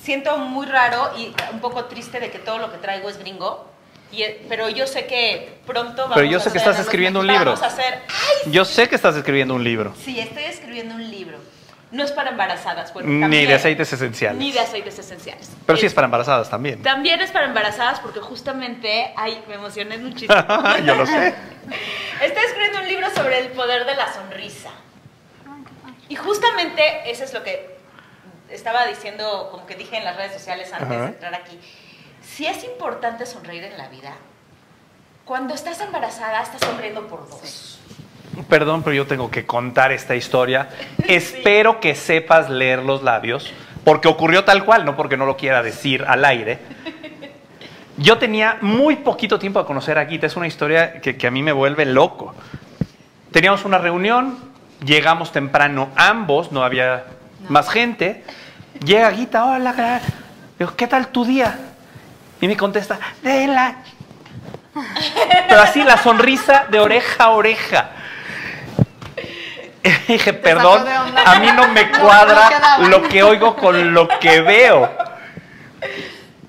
[0.00, 3.68] siento muy raro y un poco triste de que todo lo que traigo es gringo.
[4.10, 6.84] Y, eh, pero yo sé que pronto vamos Pero yo a sé que hacer- estás
[6.86, 7.62] escribiendo un vamos libro.
[7.62, 8.50] a hacer, ¡ay!
[8.52, 9.94] Yo sé que estás escribiendo un libro.
[10.02, 11.38] Sí, estoy escribiendo un libro.
[11.90, 13.48] No es para embarazadas, bueno, Ni también.
[13.48, 14.38] de aceites esenciales.
[14.38, 15.50] Ni de aceites esenciales.
[15.64, 16.82] Pero sí es para embarazadas también.
[16.82, 20.34] También es para embarazadas porque justamente, ay, me emocioné muchísimo.
[20.84, 21.34] yo lo sé.
[22.22, 24.70] Estoy escribiendo un libro sobre el poder de la sonrisa.
[26.10, 27.76] Y justamente eso es lo que
[28.50, 31.00] estaba diciendo, como que dije en las redes sociales antes Ajá.
[31.02, 31.58] de entrar aquí.
[32.34, 34.12] Si es importante sonreír en la vida,
[35.24, 37.80] cuando estás embarazada estás sonriendo por dos.
[38.48, 40.68] Perdón, pero yo tengo que contar esta historia.
[41.08, 43.52] Espero que sepas leer los labios,
[43.84, 46.58] porque ocurrió tal cual, no porque no lo quiera decir al aire.
[47.96, 51.32] Yo tenía muy poquito tiempo de conocer a Gita, es una historia que, que a
[51.32, 52.32] mí me vuelve loco.
[53.32, 54.38] Teníamos una reunión,
[54.84, 57.06] llegamos temprano ambos, no había
[57.48, 58.22] más gente.
[58.84, 60.00] Llega Gita, hola, cara".
[60.56, 61.67] Digo, ¿qué tal tu día?
[62.40, 63.76] Y me contesta, de la...
[65.48, 67.90] Pero así la sonrisa de oreja a oreja.
[69.82, 74.08] Y dije, perdón, a mí no me No, no cuadra lo que oigo con lo
[74.20, 74.90] que veo.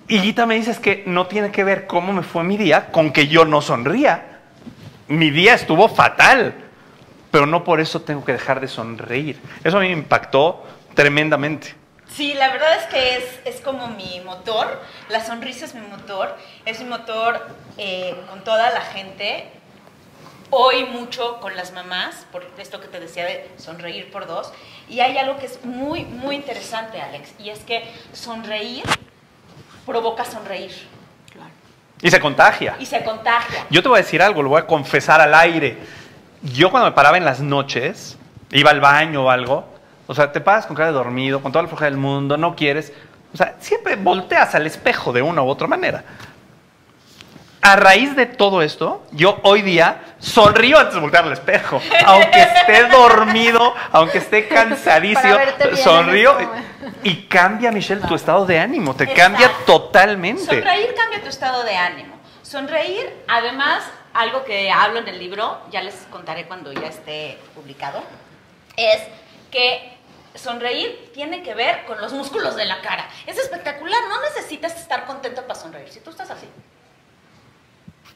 [0.08, 2.88] Y Gita me dice es que no tiene que ver cómo me fue mi día
[2.88, 4.40] con que yo no sonría.
[5.08, 6.54] Mi día estuvo fatal,
[7.32, 9.40] pero no por eso tengo que dejar de sonreír.
[9.64, 11.76] Eso a mí me impactó tremendamente.
[12.14, 16.36] Sí, la verdad es que es, es como mi motor, la sonrisa es mi motor,
[16.66, 17.46] es mi motor
[17.78, 19.50] eh, con toda la gente.
[20.52, 24.52] Hoy mucho con las mamás, por esto que te decía de sonreír por dos.
[24.90, 28.84] Y hay algo que es muy, muy interesante, Alex, y es que sonreír
[29.86, 30.72] provoca sonreír
[32.02, 32.76] Y se contagia.
[32.80, 33.68] y se contagia.
[33.70, 35.78] Yo te voy a decir algo, lo voy a confesar al aire.
[36.42, 38.18] Yo cuando me paraba en las noches,
[38.52, 39.66] iba al baño o algo,
[40.10, 42.56] o sea, te paras con cara de dormido, con toda la flojera del mundo, no
[42.56, 42.92] quieres,
[43.32, 46.04] o sea, siempre volteas al espejo de una u otra manera.
[47.62, 51.80] A raíz de todo esto, yo hoy día sonrío antes de voltear al espejo.
[52.08, 55.36] Aunque esté dormido, aunque esté cansadísimo,
[55.76, 56.32] sonrío.
[56.32, 57.00] este momento.
[57.04, 58.96] Y cambia, Michelle, tu estado de ánimo.
[58.96, 59.22] Te Exacto.
[59.22, 60.44] cambia totalmente.
[60.44, 62.16] Sonreír cambia tu estado de ánimo.
[62.42, 63.84] Sonreír, además,
[64.16, 68.02] algo que hablo en el libro, ya les contaré cuando ya esté publicado,
[68.76, 69.02] es
[69.52, 69.99] que
[70.36, 73.10] sonreír tiene que ver con los músculos de la cara.
[73.26, 75.90] Es espectacular, no necesitas estar contento para sonreír.
[75.90, 76.48] Si tú estás así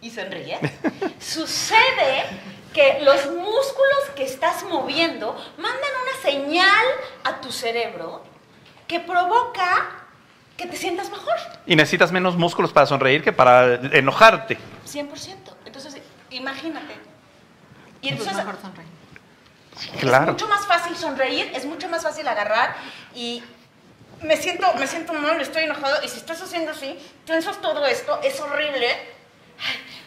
[0.01, 0.59] y sonríes,
[1.19, 2.25] sucede
[2.73, 6.85] que los músculos que estás moviendo mandan una señal
[7.23, 8.23] a tu cerebro
[8.87, 9.91] que provoca
[10.57, 11.35] que te sientas mejor.
[11.65, 14.57] Y necesitas menos músculos para sonreír que para enojarte.
[14.87, 15.35] 100%.
[15.65, 15.97] Entonces,
[16.29, 16.93] imagínate.
[18.01, 18.89] Y Pues entonces, mejor sonreír.
[19.75, 20.31] Es Claro.
[20.33, 22.75] mucho más fácil sonreír, es mucho más fácil agarrar
[23.15, 23.43] y
[24.21, 28.19] me siento, me siento mal, estoy enojado y si estás haciendo así, tensas todo esto,
[28.23, 28.87] es horrible.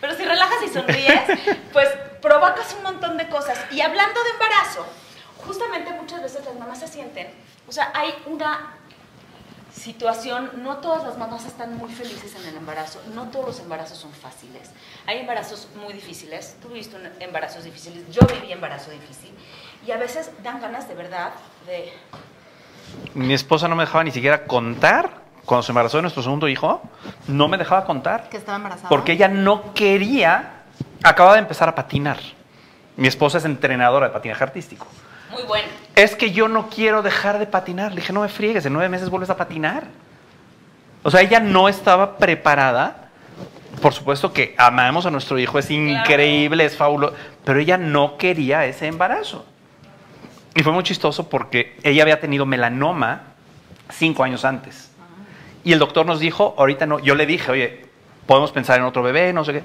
[0.00, 1.20] Pero si relajas y sonríes,
[1.72, 1.88] pues
[2.22, 3.58] provocas un montón de cosas.
[3.70, 4.86] Y hablando de embarazo,
[5.46, 7.32] justamente muchas veces las mamás se sienten,
[7.68, 8.74] o sea, hay una
[9.76, 13.98] situación, no todas las mamás están muy felices en el embarazo, no todos los embarazos
[13.98, 14.70] son fáciles.
[15.06, 19.32] Hay embarazos muy difíciles, tú viviste un- embarazos difíciles, yo viví embarazo difícil,
[19.86, 21.32] y a veces dan ganas de verdad
[21.66, 21.92] de...
[23.14, 25.26] Mi esposa no me dejaba ni siquiera contar.
[25.44, 26.82] Cuando se embarazó de nuestro segundo hijo,
[27.28, 28.28] no me dejaba contar.
[28.28, 28.88] Que estaba embarazada.
[28.88, 30.62] Porque ella no quería.
[31.04, 32.18] Acababa de empezar a patinar.
[32.96, 34.86] Mi esposa es entrenadora de patinaje artístico.
[35.30, 35.68] Muy bueno.
[35.96, 37.92] Es que yo no quiero dejar de patinar.
[37.92, 39.84] Le dije, no me friegues, en nueve meses vuelves a patinar.
[41.02, 43.08] O sea, ella no estaba preparada.
[43.80, 47.14] Por supuesto que amamos a nuestro hijo, es increíble, es fabuloso.
[47.44, 49.46] Pero ella no quería ese embarazo.
[50.54, 53.22] Y fue muy chistoso porque ella había tenido melanoma
[53.90, 54.90] cinco años antes.
[55.64, 57.86] Y el doctor nos dijo, ahorita no, yo le dije, oye,
[58.26, 59.62] podemos pensar en otro bebé, no sé qué.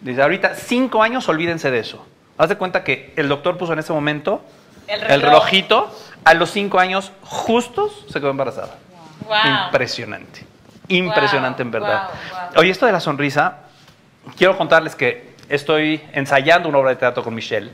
[0.00, 2.06] Dice, ahorita cinco años, olvídense de eso.
[2.38, 4.42] Haz de cuenta que el doctor puso en ese momento
[4.86, 5.24] El el, reloj.
[5.24, 8.76] relojito, a los cinco años justos se quedó embarazada.
[9.26, 9.64] Wow.
[9.66, 10.46] Impresionante.
[10.88, 12.08] Impresionante en verdad.
[12.30, 12.60] wow.
[12.60, 13.58] Oye, esto de la sonrisa,
[14.36, 17.70] quiero contarles que estoy ensayando una obra de teatro con Michelle,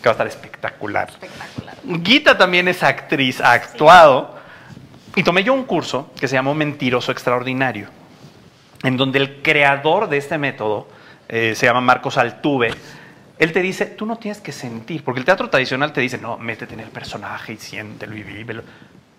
[0.00, 1.08] que va a estar espectacular.
[1.08, 1.76] Espectacular.
[2.04, 4.40] Gita también es actriz, ha actuado.
[5.14, 7.88] Y tomé yo un curso que se llamó Mentiroso Extraordinario,
[8.82, 10.88] en donde el creador de este método,
[11.28, 12.74] eh, se llama Marcos Altuve,
[13.42, 16.38] él te dice, tú no tienes que sentir, porque el teatro tradicional te dice, no,
[16.38, 18.62] métete en el personaje y siéntelo y vívelo.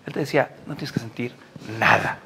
[0.06, 1.34] Él te decía, no tienes que sentir
[1.78, 2.20] nada.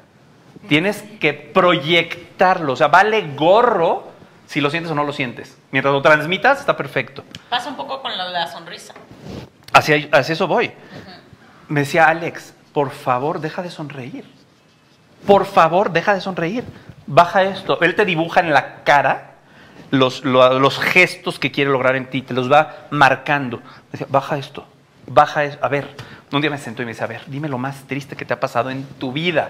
[0.69, 4.13] Tienes que proyectarlo, o sea, vale gorro
[4.47, 5.57] si lo sientes o no lo sientes.
[5.71, 7.25] Mientras lo transmitas, está perfecto.
[7.49, 8.93] Pasa un poco con la, la sonrisa.
[9.73, 10.71] Hacia, hacia eso voy.
[11.67, 14.23] Me decía Alex, por favor, deja de sonreír.
[15.27, 16.63] Por favor, deja de sonreír.
[17.07, 17.81] Baja esto.
[17.81, 19.28] Él te dibuja en la cara
[19.91, 23.57] los, lo- los gestos que quiere lograr en ti, te los va marcando.
[23.57, 24.65] Me decía, baja esto,
[25.07, 25.65] baja esto.
[25.65, 25.87] A ver,
[26.31, 28.33] un día me sentó y me dice, a ver, dime lo más triste que te
[28.33, 29.49] ha pasado en tu vida.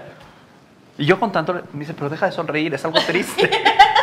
[0.98, 3.50] Y yo con tanto, me dice, pero deja de sonreír, es algo triste.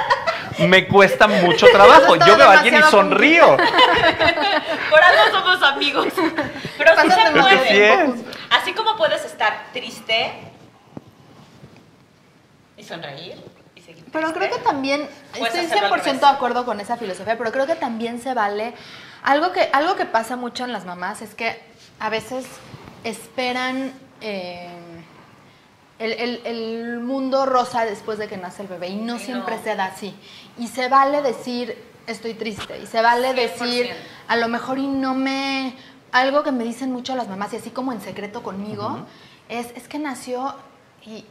[0.67, 2.15] me cuesta mucho trabajo.
[2.15, 3.57] Yo veo a alguien y sonrío.
[4.89, 6.07] Por algo somos amigos.
[6.77, 7.67] Pero sí se puede.
[7.69, 8.09] sí es.
[8.49, 10.31] Así como puedes estar triste
[12.77, 13.35] y sonreír
[14.11, 16.21] Pero creo que también, estoy hacerlo al 100% revés.
[16.21, 18.73] de acuerdo con esa filosofía, pero creo que también se vale.
[19.23, 21.59] Algo que, algo que pasa mucho en las mamás es que
[21.99, 22.45] a veces
[23.03, 23.91] esperan
[24.21, 24.69] eh,
[25.99, 29.57] el, el- el mundo rosa después de que nace el bebé y no Y siempre
[29.57, 29.63] no.
[29.63, 30.15] se da así.
[30.57, 33.35] Y se vale decir, estoy triste, y se vale 100%.
[33.35, 33.89] decir,
[34.27, 35.75] a lo mejor y no me...
[36.11, 38.99] Algo que me dicen mucho las mamás, y así como en secreto conmigo,
[39.49, 40.55] es, es que nació
[41.05, 41.25] y,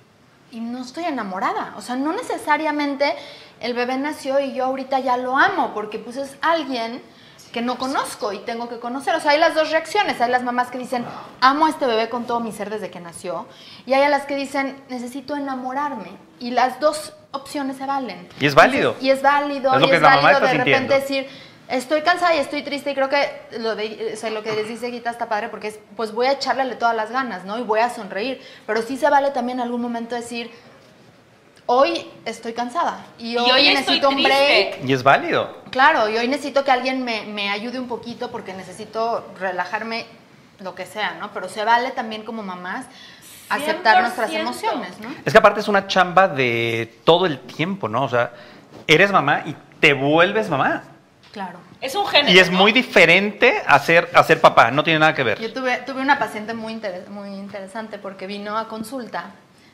[0.50, 1.74] y no estoy enamorada.
[1.76, 3.14] O sea, no necesariamente
[3.60, 7.02] el bebé nació y yo ahorita ya lo amo, porque pues es alguien
[7.52, 9.14] que no conozco y tengo que conocer.
[9.14, 10.20] O sea, hay las dos reacciones.
[10.20, 11.06] Hay las mamás que dicen,
[11.40, 13.46] amo a este bebé con todo mi ser desde que nació.
[13.86, 16.10] Y hay a las que dicen, necesito enamorarme.
[16.38, 18.28] Y las dos opciones se valen.
[18.38, 18.90] Y es válido.
[18.90, 19.74] Entonces, y es válido.
[19.74, 21.24] Es lo y que es la mamá válido está de repente sintiendo.
[21.24, 24.52] decir, estoy cansada y estoy triste y creo que lo, de, o sea, lo que
[24.52, 27.58] les dice Guita está padre porque es, pues voy a echarle todas las ganas, ¿no?
[27.58, 28.40] Y voy a sonreír.
[28.66, 30.50] Pero sí se vale también en algún momento decir,
[31.66, 34.84] hoy estoy cansada y hoy, hoy estoy necesito un break.
[34.84, 35.62] Y es válido.
[35.70, 40.06] Claro, y hoy necesito que alguien me, me ayude un poquito porque necesito relajarme,
[40.60, 41.32] lo que sea, ¿no?
[41.32, 42.86] Pero se vale también como mamás
[43.48, 44.40] aceptar nuestras 100%.
[44.40, 45.08] emociones, ¿no?
[45.24, 48.04] Es que aparte es una chamba de todo el tiempo, ¿no?
[48.04, 48.32] O sea,
[48.86, 50.82] eres mamá y te vuelves mamá.
[51.36, 51.58] Claro.
[51.82, 52.32] Es un género.
[52.32, 52.56] Y es ¿no?
[52.56, 55.38] muy diferente a ser, a ser papá, no tiene nada que ver.
[55.38, 59.32] Yo tuve, tuve una paciente muy, interes- muy interesante porque vino a consulta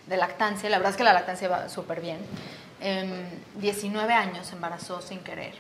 [0.09, 2.19] de lactancia, la verdad es que la lactancia va súper bien.
[2.81, 3.09] em,
[3.61, 5.55] 19 años embarazó sin querer.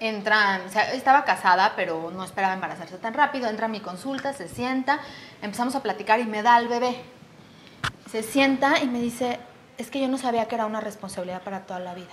[0.00, 3.50] Entra, o sea, estaba casada, pero no esperaba embarazarse tan rápido.
[3.50, 5.00] Entra a mi consulta, se sienta,
[5.42, 6.96] empezamos a platicar y me da al bebé.
[8.10, 9.38] Se sienta y me dice,
[9.76, 12.08] es que yo no sabía que era una responsabilidad para toda la vida.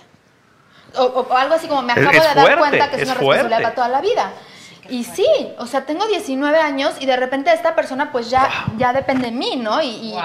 [0.96, 3.08] O, o- o algo así como me acabo es de dar cuenta que es, es
[3.08, 4.32] una responsabilidad para toda la vida.
[4.88, 5.26] Y sí,
[5.58, 9.32] o sea, tengo 19 años y de repente esta persona pues ya, ya depende de
[9.32, 9.80] mí, ¿no?
[9.80, 10.22] Y, y- Wow.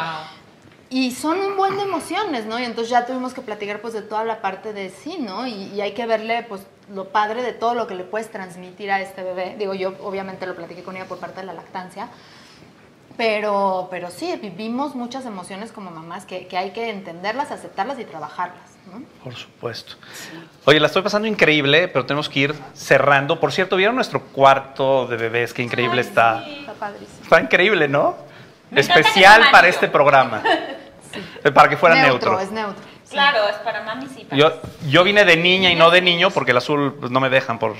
[0.89, 2.59] y son un buen de emociones, ¿no?
[2.59, 5.45] Y entonces ya tuvimos que platicar pues de toda la parte de sí, ¿no?
[5.47, 6.61] Y, y hay que verle pues
[6.93, 9.55] lo padre de todo lo que le puedes transmitir a este bebé.
[9.59, 12.09] Digo, yo obviamente lo platiqué con ella por parte de la lactancia.
[13.15, 18.05] Pero, pero sí, vivimos muchas emociones como mamás que, que hay que entenderlas, aceptarlas y
[18.05, 19.01] trabajarlas, ¿no?
[19.23, 19.95] Por supuesto.
[20.65, 23.39] Oye, la estoy pasando increíble, pero tenemos que ir cerrando.
[23.39, 25.53] Por cierto, ¿vieron nuestro cuarto de bebés?
[25.53, 26.43] Qué increíble Ay, está.
[26.43, 26.57] sí.
[26.59, 27.19] Está padrísimo.
[27.23, 28.17] Está increíble, ¿no?
[28.71, 30.41] Me Especial para este programa.
[31.53, 32.39] Para que fuera neutro.
[32.39, 32.83] es neutro.
[33.03, 33.11] sí.
[33.11, 34.37] Claro, es para mamis y para...
[34.37, 37.29] Yo, yo vine de niña y no de niño porque el azul pues, no me
[37.29, 37.75] dejan por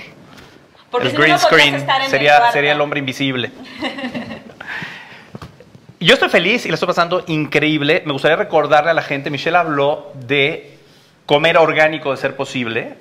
[0.90, 1.74] Porque el si green no screen.
[1.74, 3.52] estar en el Sería, sería el hombre invisible.
[6.00, 8.02] Yo estoy feliz y la estoy pasando increíble.
[8.06, 10.77] Me gustaría recordarle a la gente, Michelle habló de
[11.28, 12.96] comer orgánico de ser posible.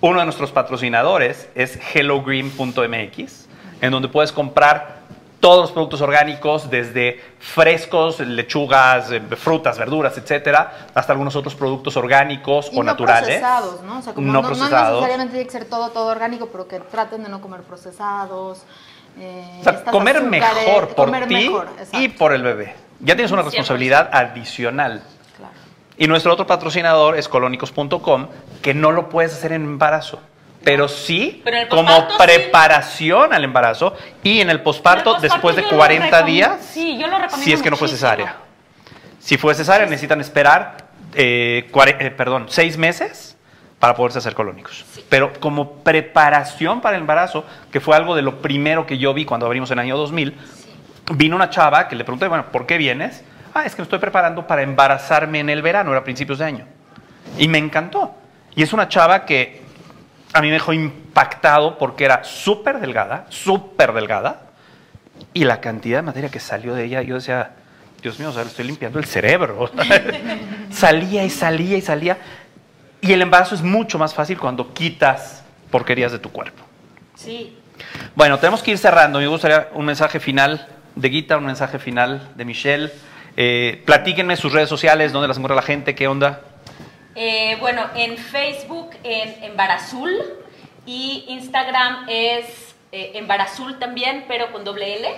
[0.00, 3.48] Uno de nuestros patrocinadores es hellogreen.mx,
[3.80, 4.98] en donde puedes comprar
[5.40, 11.96] todos los productos orgánicos, desde frescos, lechugas, eh, frutas, verduras, etcétera, hasta algunos otros productos
[11.96, 13.24] orgánicos Y o no naturales.
[13.40, 13.98] procesados, ¿no?
[13.98, 14.94] O sea, como No no, no procesados.
[15.00, 18.62] necesariamente tiene que ser todo, todo orgánico, pero que traten de no comer procesados.
[19.20, 20.30] eh, O sea, comer azúcares,
[20.66, 21.50] mejor por comer ti
[21.92, 22.74] y por el bebé.
[23.00, 23.44] Ya tienes una 100%.
[23.46, 25.02] responsabilidad adicional.
[25.98, 28.28] Y nuestro otro patrocinador es colónicos.com,
[28.62, 30.20] que no lo puedes hacer en embarazo,
[30.64, 32.16] pero sí Pero como sí.
[32.18, 36.98] preparación al embarazo y en el posparto después de yo lo 40 recomiendo- días, sí,
[36.98, 38.08] yo lo recomiendo si es que no fue muchísimo.
[38.10, 38.36] cesárea.
[39.18, 43.36] Si fue cesárea, necesitan esperar eh, eh, perdón, seis meses
[43.80, 44.84] para poderse hacer colónicos.
[45.08, 49.24] Pero como preparación para el embarazo, que fue algo de lo primero que yo vi
[49.24, 50.34] cuando abrimos en el año 2000,
[51.14, 53.24] vino una chava que le pregunté, bueno, ¿por qué vienes?
[53.54, 56.44] Ah, es que me estoy preparando para embarazarme en el verano, era a principios de
[56.44, 56.66] año.
[57.38, 58.14] Y me encantó.
[58.54, 59.62] Y es una chava que
[60.32, 64.48] a mí me dejó impactado porque era súper delgada, súper delgada,
[65.34, 67.52] y la cantidad de materia que salió de ella, yo decía,
[68.02, 69.70] Dios mío, o sea, le estoy limpiando el cerebro.
[70.70, 72.18] salía y salía y salía.
[73.00, 76.64] Y el embarazo es mucho más fácil cuando quitas porquerías de tu cuerpo.
[77.14, 77.56] Sí.
[78.14, 79.18] Bueno, tenemos que ir cerrando.
[79.18, 82.92] Me gustaría un mensaje final de Guita, un mensaje final de Michelle.
[83.40, 86.40] Eh, platíquenme sus redes sociales, dónde las encuentra la gente, qué onda.
[87.14, 90.10] Eh, bueno, en Facebook en Embarazul
[90.84, 95.08] y Instagram es eh, Embarazul también, pero con doble L.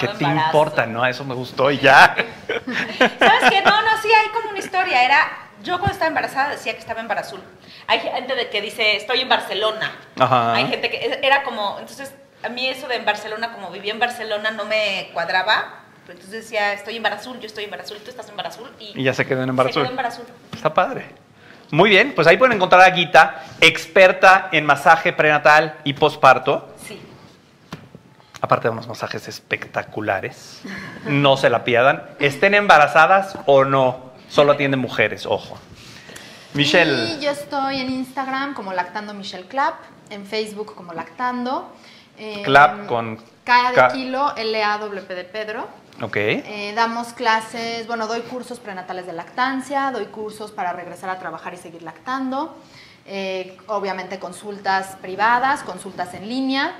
[0.00, 0.46] Sonaba ¿Qué te embarazo.
[0.58, 0.86] importa?
[0.86, 2.14] No, eso me gustó y ya.
[2.48, 3.62] ¿Sabes qué?
[3.62, 5.04] No, no, sí, hay como una historia.
[5.04, 5.18] Era,
[5.62, 7.40] yo cuando estaba embarazada decía que estaba en Barazul.
[7.86, 9.92] Hay gente de que dice, estoy en Barcelona.
[10.18, 10.54] Ajá.
[10.54, 13.98] Hay gente que era como, entonces a mí eso de en Barcelona, como vivía en
[14.00, 15.80] Barcelona, no me cuadraba.
[16.08, 18.70] Entonces decía, estoy en Barazul, yo estoy en Barazul, tú estás en Barazul.
[18.78, 19.82] Y, Y ya se quedó en Se embarazul.
[19.82, 20.24] quedó en Barazul.
[20.54, 21.06] Está padre.
[21.72, 26.75] Muy bien, pues ahí pueden encontrar a Guita, experta en masaje prenatal y posparto.
[28.46, 28.48] Sí.
[28.48, 30.62] Aparte de unos masajes espectaculares.
[31.04, 32.02] No se la pierdan.
[32.18, 34.12] Estén embarazadas o no.
[34.28, 35.58] Solo atienden mujeres, ojo.
[36.54, 37.14] Michelle.
[37.14, 39.74] Y yo estoy en Instagram como Lactando Michelle Clap,
[40.10, 41.70] en Facebook como Lactando.
[42.18, 45.68] eh, Clap con K de kilo, L-A-W-P de Pedro.
[46.00, 46.16] Ok.
[46.16, 51.54] Eh, damos clases, bueno, doy cursos prenatales de lactancia, doy cursos para regresar a trabajar
[51.54, 52.56] y seguir lactando.
[53.06, 56.74] Eh, obviamente consultas privadas, consultas en línea.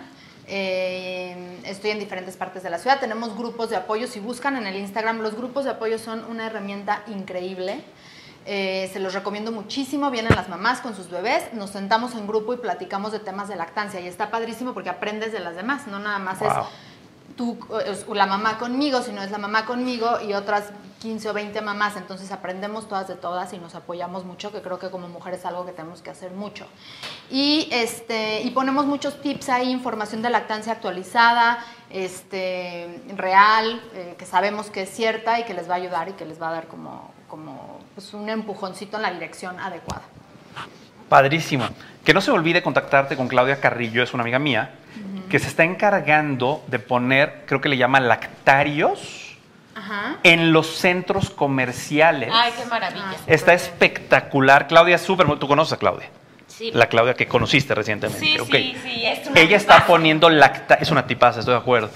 [0.49, 3.01] Eh, estoy en diferentes partes de la ciudad.
[3.01, 4.07] Tenemos grupos de apoyo.
[4.07, 7.83] Si buscan en el Instagram, los grupos de apoyo son una herramienta increíble.
[8.49, 10.11] Eh, se los recomiendo muchísimo.
[10.11, 13.57] Vienen las mamás con sus bebés, nos sentamos en grupo y platicamos de temas de
[13.57, 14.01] lactancia.
[14.01, 16.53] Y está padrísimo porque aprendes de las demás, no nada más es.
[17.37, 17.59] Tú,
[18.13, 21.97] la mamá conmigo, sino es la mamá conmigo y otras 15 o 20 mamás.
[21.97, 25.47] Entonces aprendemos todas de todas y nos apoyamos mucho, que creo que como mujeres es
[25.47, 26.67] algo que tenemos que hacer mucho.
[27.31, 31.59] Y, este, y ponemos muchos tips ahí, información de lactancia actualizada,
[31.91, 36.13] este, real, eh, que sabemos que es cierta y que les va a ayudar y
[36.13, 40.03] que les va a dar como, como pues, un empujoncito en la dirección adecuada.
[41.09, 41.69] Padrísimo.
[42.05, 44.75] Que no se olvide contactarte con Claudia Carrillo, es una amiga mía,
[45.37, 49.37] que se está encargando de poner, creo que le llama lactarios,
[49.75, 50.17] Ajá.
[50.23, 52.31] en los centros comerciales.
[52.33, 53.05] Ay, qué maravilla.
[53.11, 54.67] Ah, Está espectacular.
[54.67, 55.27] Claudia es súper...
[55.39, 56.09] Tú conoces a Claudia.
[56.47, 56.71] Sí.
[56.73, 58.19] La Claudia que conociste recientemente.
[58.19, 60.77] Sí, sí, sí, es una Ella está poniendo lacta...
[60.77, 61.91] Es una tipaza, estoy de acuerdo.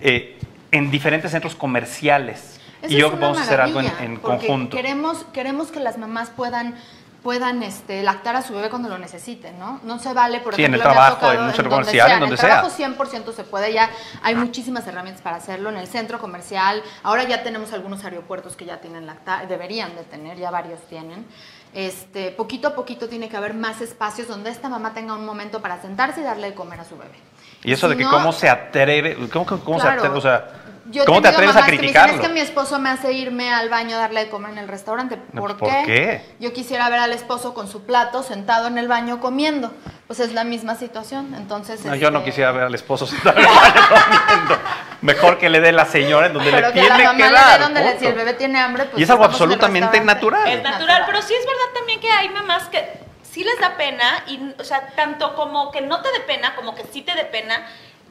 [0.00, 0.38] Eh,
[0.70, 2.60] en diferentes centros comerciales.
[2.80, 4.76] Eso y yo que a hacer algo en, en conjunto.
[4.76, 6.76] Queremos, queremos que las mamás puedan
[7.24, 9.80] puedan este, lactar a su bebé cuando lo necesiten, ¿no?
[9.82, 12.06] No se vale, por Sí, en el ejemplo, trabajo, tocado en un centro donde comercial,
[12.06, 12.88] sea, en donde el trabajo sea.
[12.88, 13.90] 100% se puede, ya
[14.22, 18.66] hay muchísimas herramientas para hacerlo, en el centro comercial, ahora ya tenemos algunos aeropuertos que
[18.66, 21.26] ya tienen lactar, deberían de tener, ya varios tienen.
[21.72, 25.60] Este, poquito a poquito tiene que haber más espacios donde esta mamá tenga un momento
[25.62, 27.16] para sentarse y darle de comer a su bebé.
[27.64, 30.46] Y eso de que no- cómo se atreve, cómo, cómo- se atreve, o sea,
[30.86, 32.22] Yo ¿cómo te atreves a mamás que me dicen, criticarlo?
[32.22, 34.68] es que mi esposo me hace irme al baño a darle de comer en el
[34.68, 35.18] restaurante.
[35.32, 35.82] No, ¿Por, ¿por qué?
[35.86, 36.34] qué?
[36.40, 39.72] Yo quisiera ver al esposo con su plato sentado en el baño comiendo.
[40.06, 41.34] Pues es la misma situación.
[41.34, 44.58] Entonces, No, yo no este, quisiera ver al esposo sentado en el baño comiendo.
[45.00, 47.16] Mejor que le dé la señora en donde Pero le que tiene a la mamá
[47.16, 47.58] que le dar.
[47.58, 50.48] dé donde le, si el bebé tiene hambre, pues Y es algo absolutamente natural.
[50.48, 54.22] Es natural, pero sí es verdad también que hay mamás que sí les da pena,
[54.28, 57.24] y, o sea, tanto como que no te dé pena, como que sí te dé
[57.24, 57.66] pena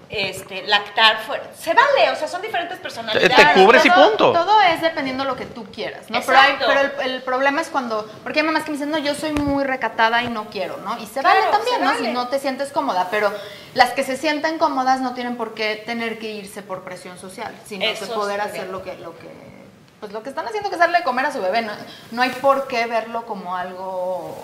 [0.10, 1.44] este, lactar fuera.
[1.58, 3.36] Se vale, o sea, son diferentes personalidades.
[3.36, 4.32] Te cubres y todo, punto.
[4.34, 6.20] Todo es dependiendo de lo que tú quieras, ¿no?
[6.22, 6.66] Pero, hay- Exacto.
[6.68, 9.34] pero el, el problema es cuando, porque hay mamás que me dicen, no, yo soy
[9.34, 10.98] muy recatada y no quiero, ¿no?
[11.02, 11.92] Y se Claro, vale también, se ¿no?
[11.92, 12.06] vale.
[12.06, 13.34] Si no te sientes cómoda, pero
[13.74, 17.54] las que se sienten cómodas no tienen por qué tener que irse por presión social,
[17.66, 18.72] sino Eso que poder hacer bien.
[18.72, 19.28] lo que, lo que,
[20.00, 21.72] pues lo que están haciendo que es darle de comer a su bebé, no,
[22.12, 24.38] no hay por qué verlo como algo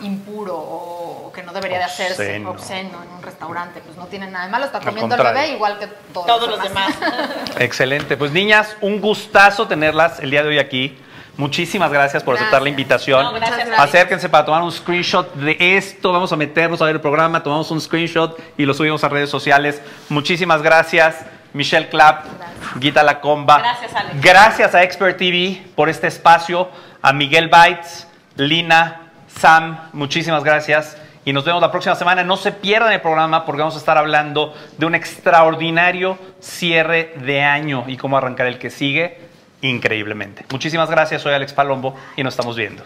[0.00, 2.50] impuro o que no debería de hacerse Obsceno.
[2.50, 5.78] obsceno en un restaurante, pues no tiene nada de malo, está comiendo el bebé igual
[5.78, 6.94] que todos, Todos los demás.
[7.58, 8.16] Excelente.
[8.16, 10.98] Pues niñas, un gustazo tenerlas el día de hoy aquí.
[11.36, 13.24] Muchísimas gracias por aceptar la invitación.
[13.24, 13.68] No, gracias.
[13.76, 16.12] Acérquense para tomar un screenshot de esto.
[16.12, 19.30] Vamos a meternos a ver el programa, tomamos un screenshot y lo subimos a redes
[19.30, 19.82] sociales.
[20.08, 22.80] Muchísimas gracias, Michelle Clapp, Gracias.
[22.80, 23.58] Guita Lacomba.
[23.58, 24.20] Gracias, Alex.
[24.20, 26.68] Gracias a Expert TV por este espacio,
[27.02, 29.03] a Miguel Bites, Lina,
[29.38, 30.96] Sam, muchísimas gracias.
[31.24, 32.22] Y nos vemos la próxima semana.
[32.22, 37.42] No se pierdan el programa porque vamos a estar hablando de un extraordinario cierre de
[37.42, 39.18] año y cómo arrancar el que sigue
[39.62, 40.44] increíblemente.
[40.50, 41.22] Muchísimas gracias.
[41.22, 42.82] Soy Alex Palombo y nos estamos viendo.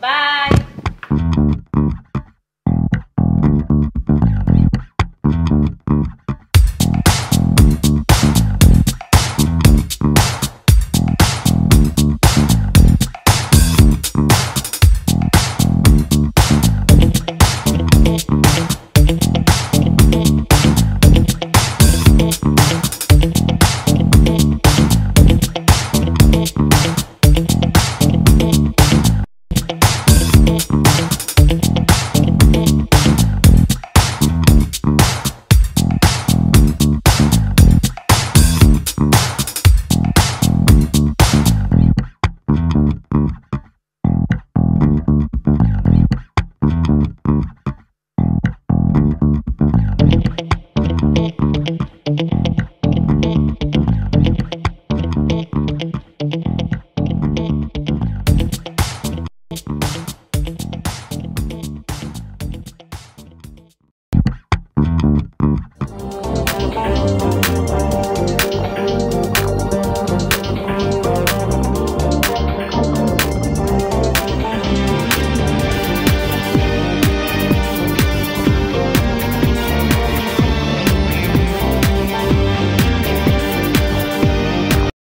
[0.00, 0.75] Bye.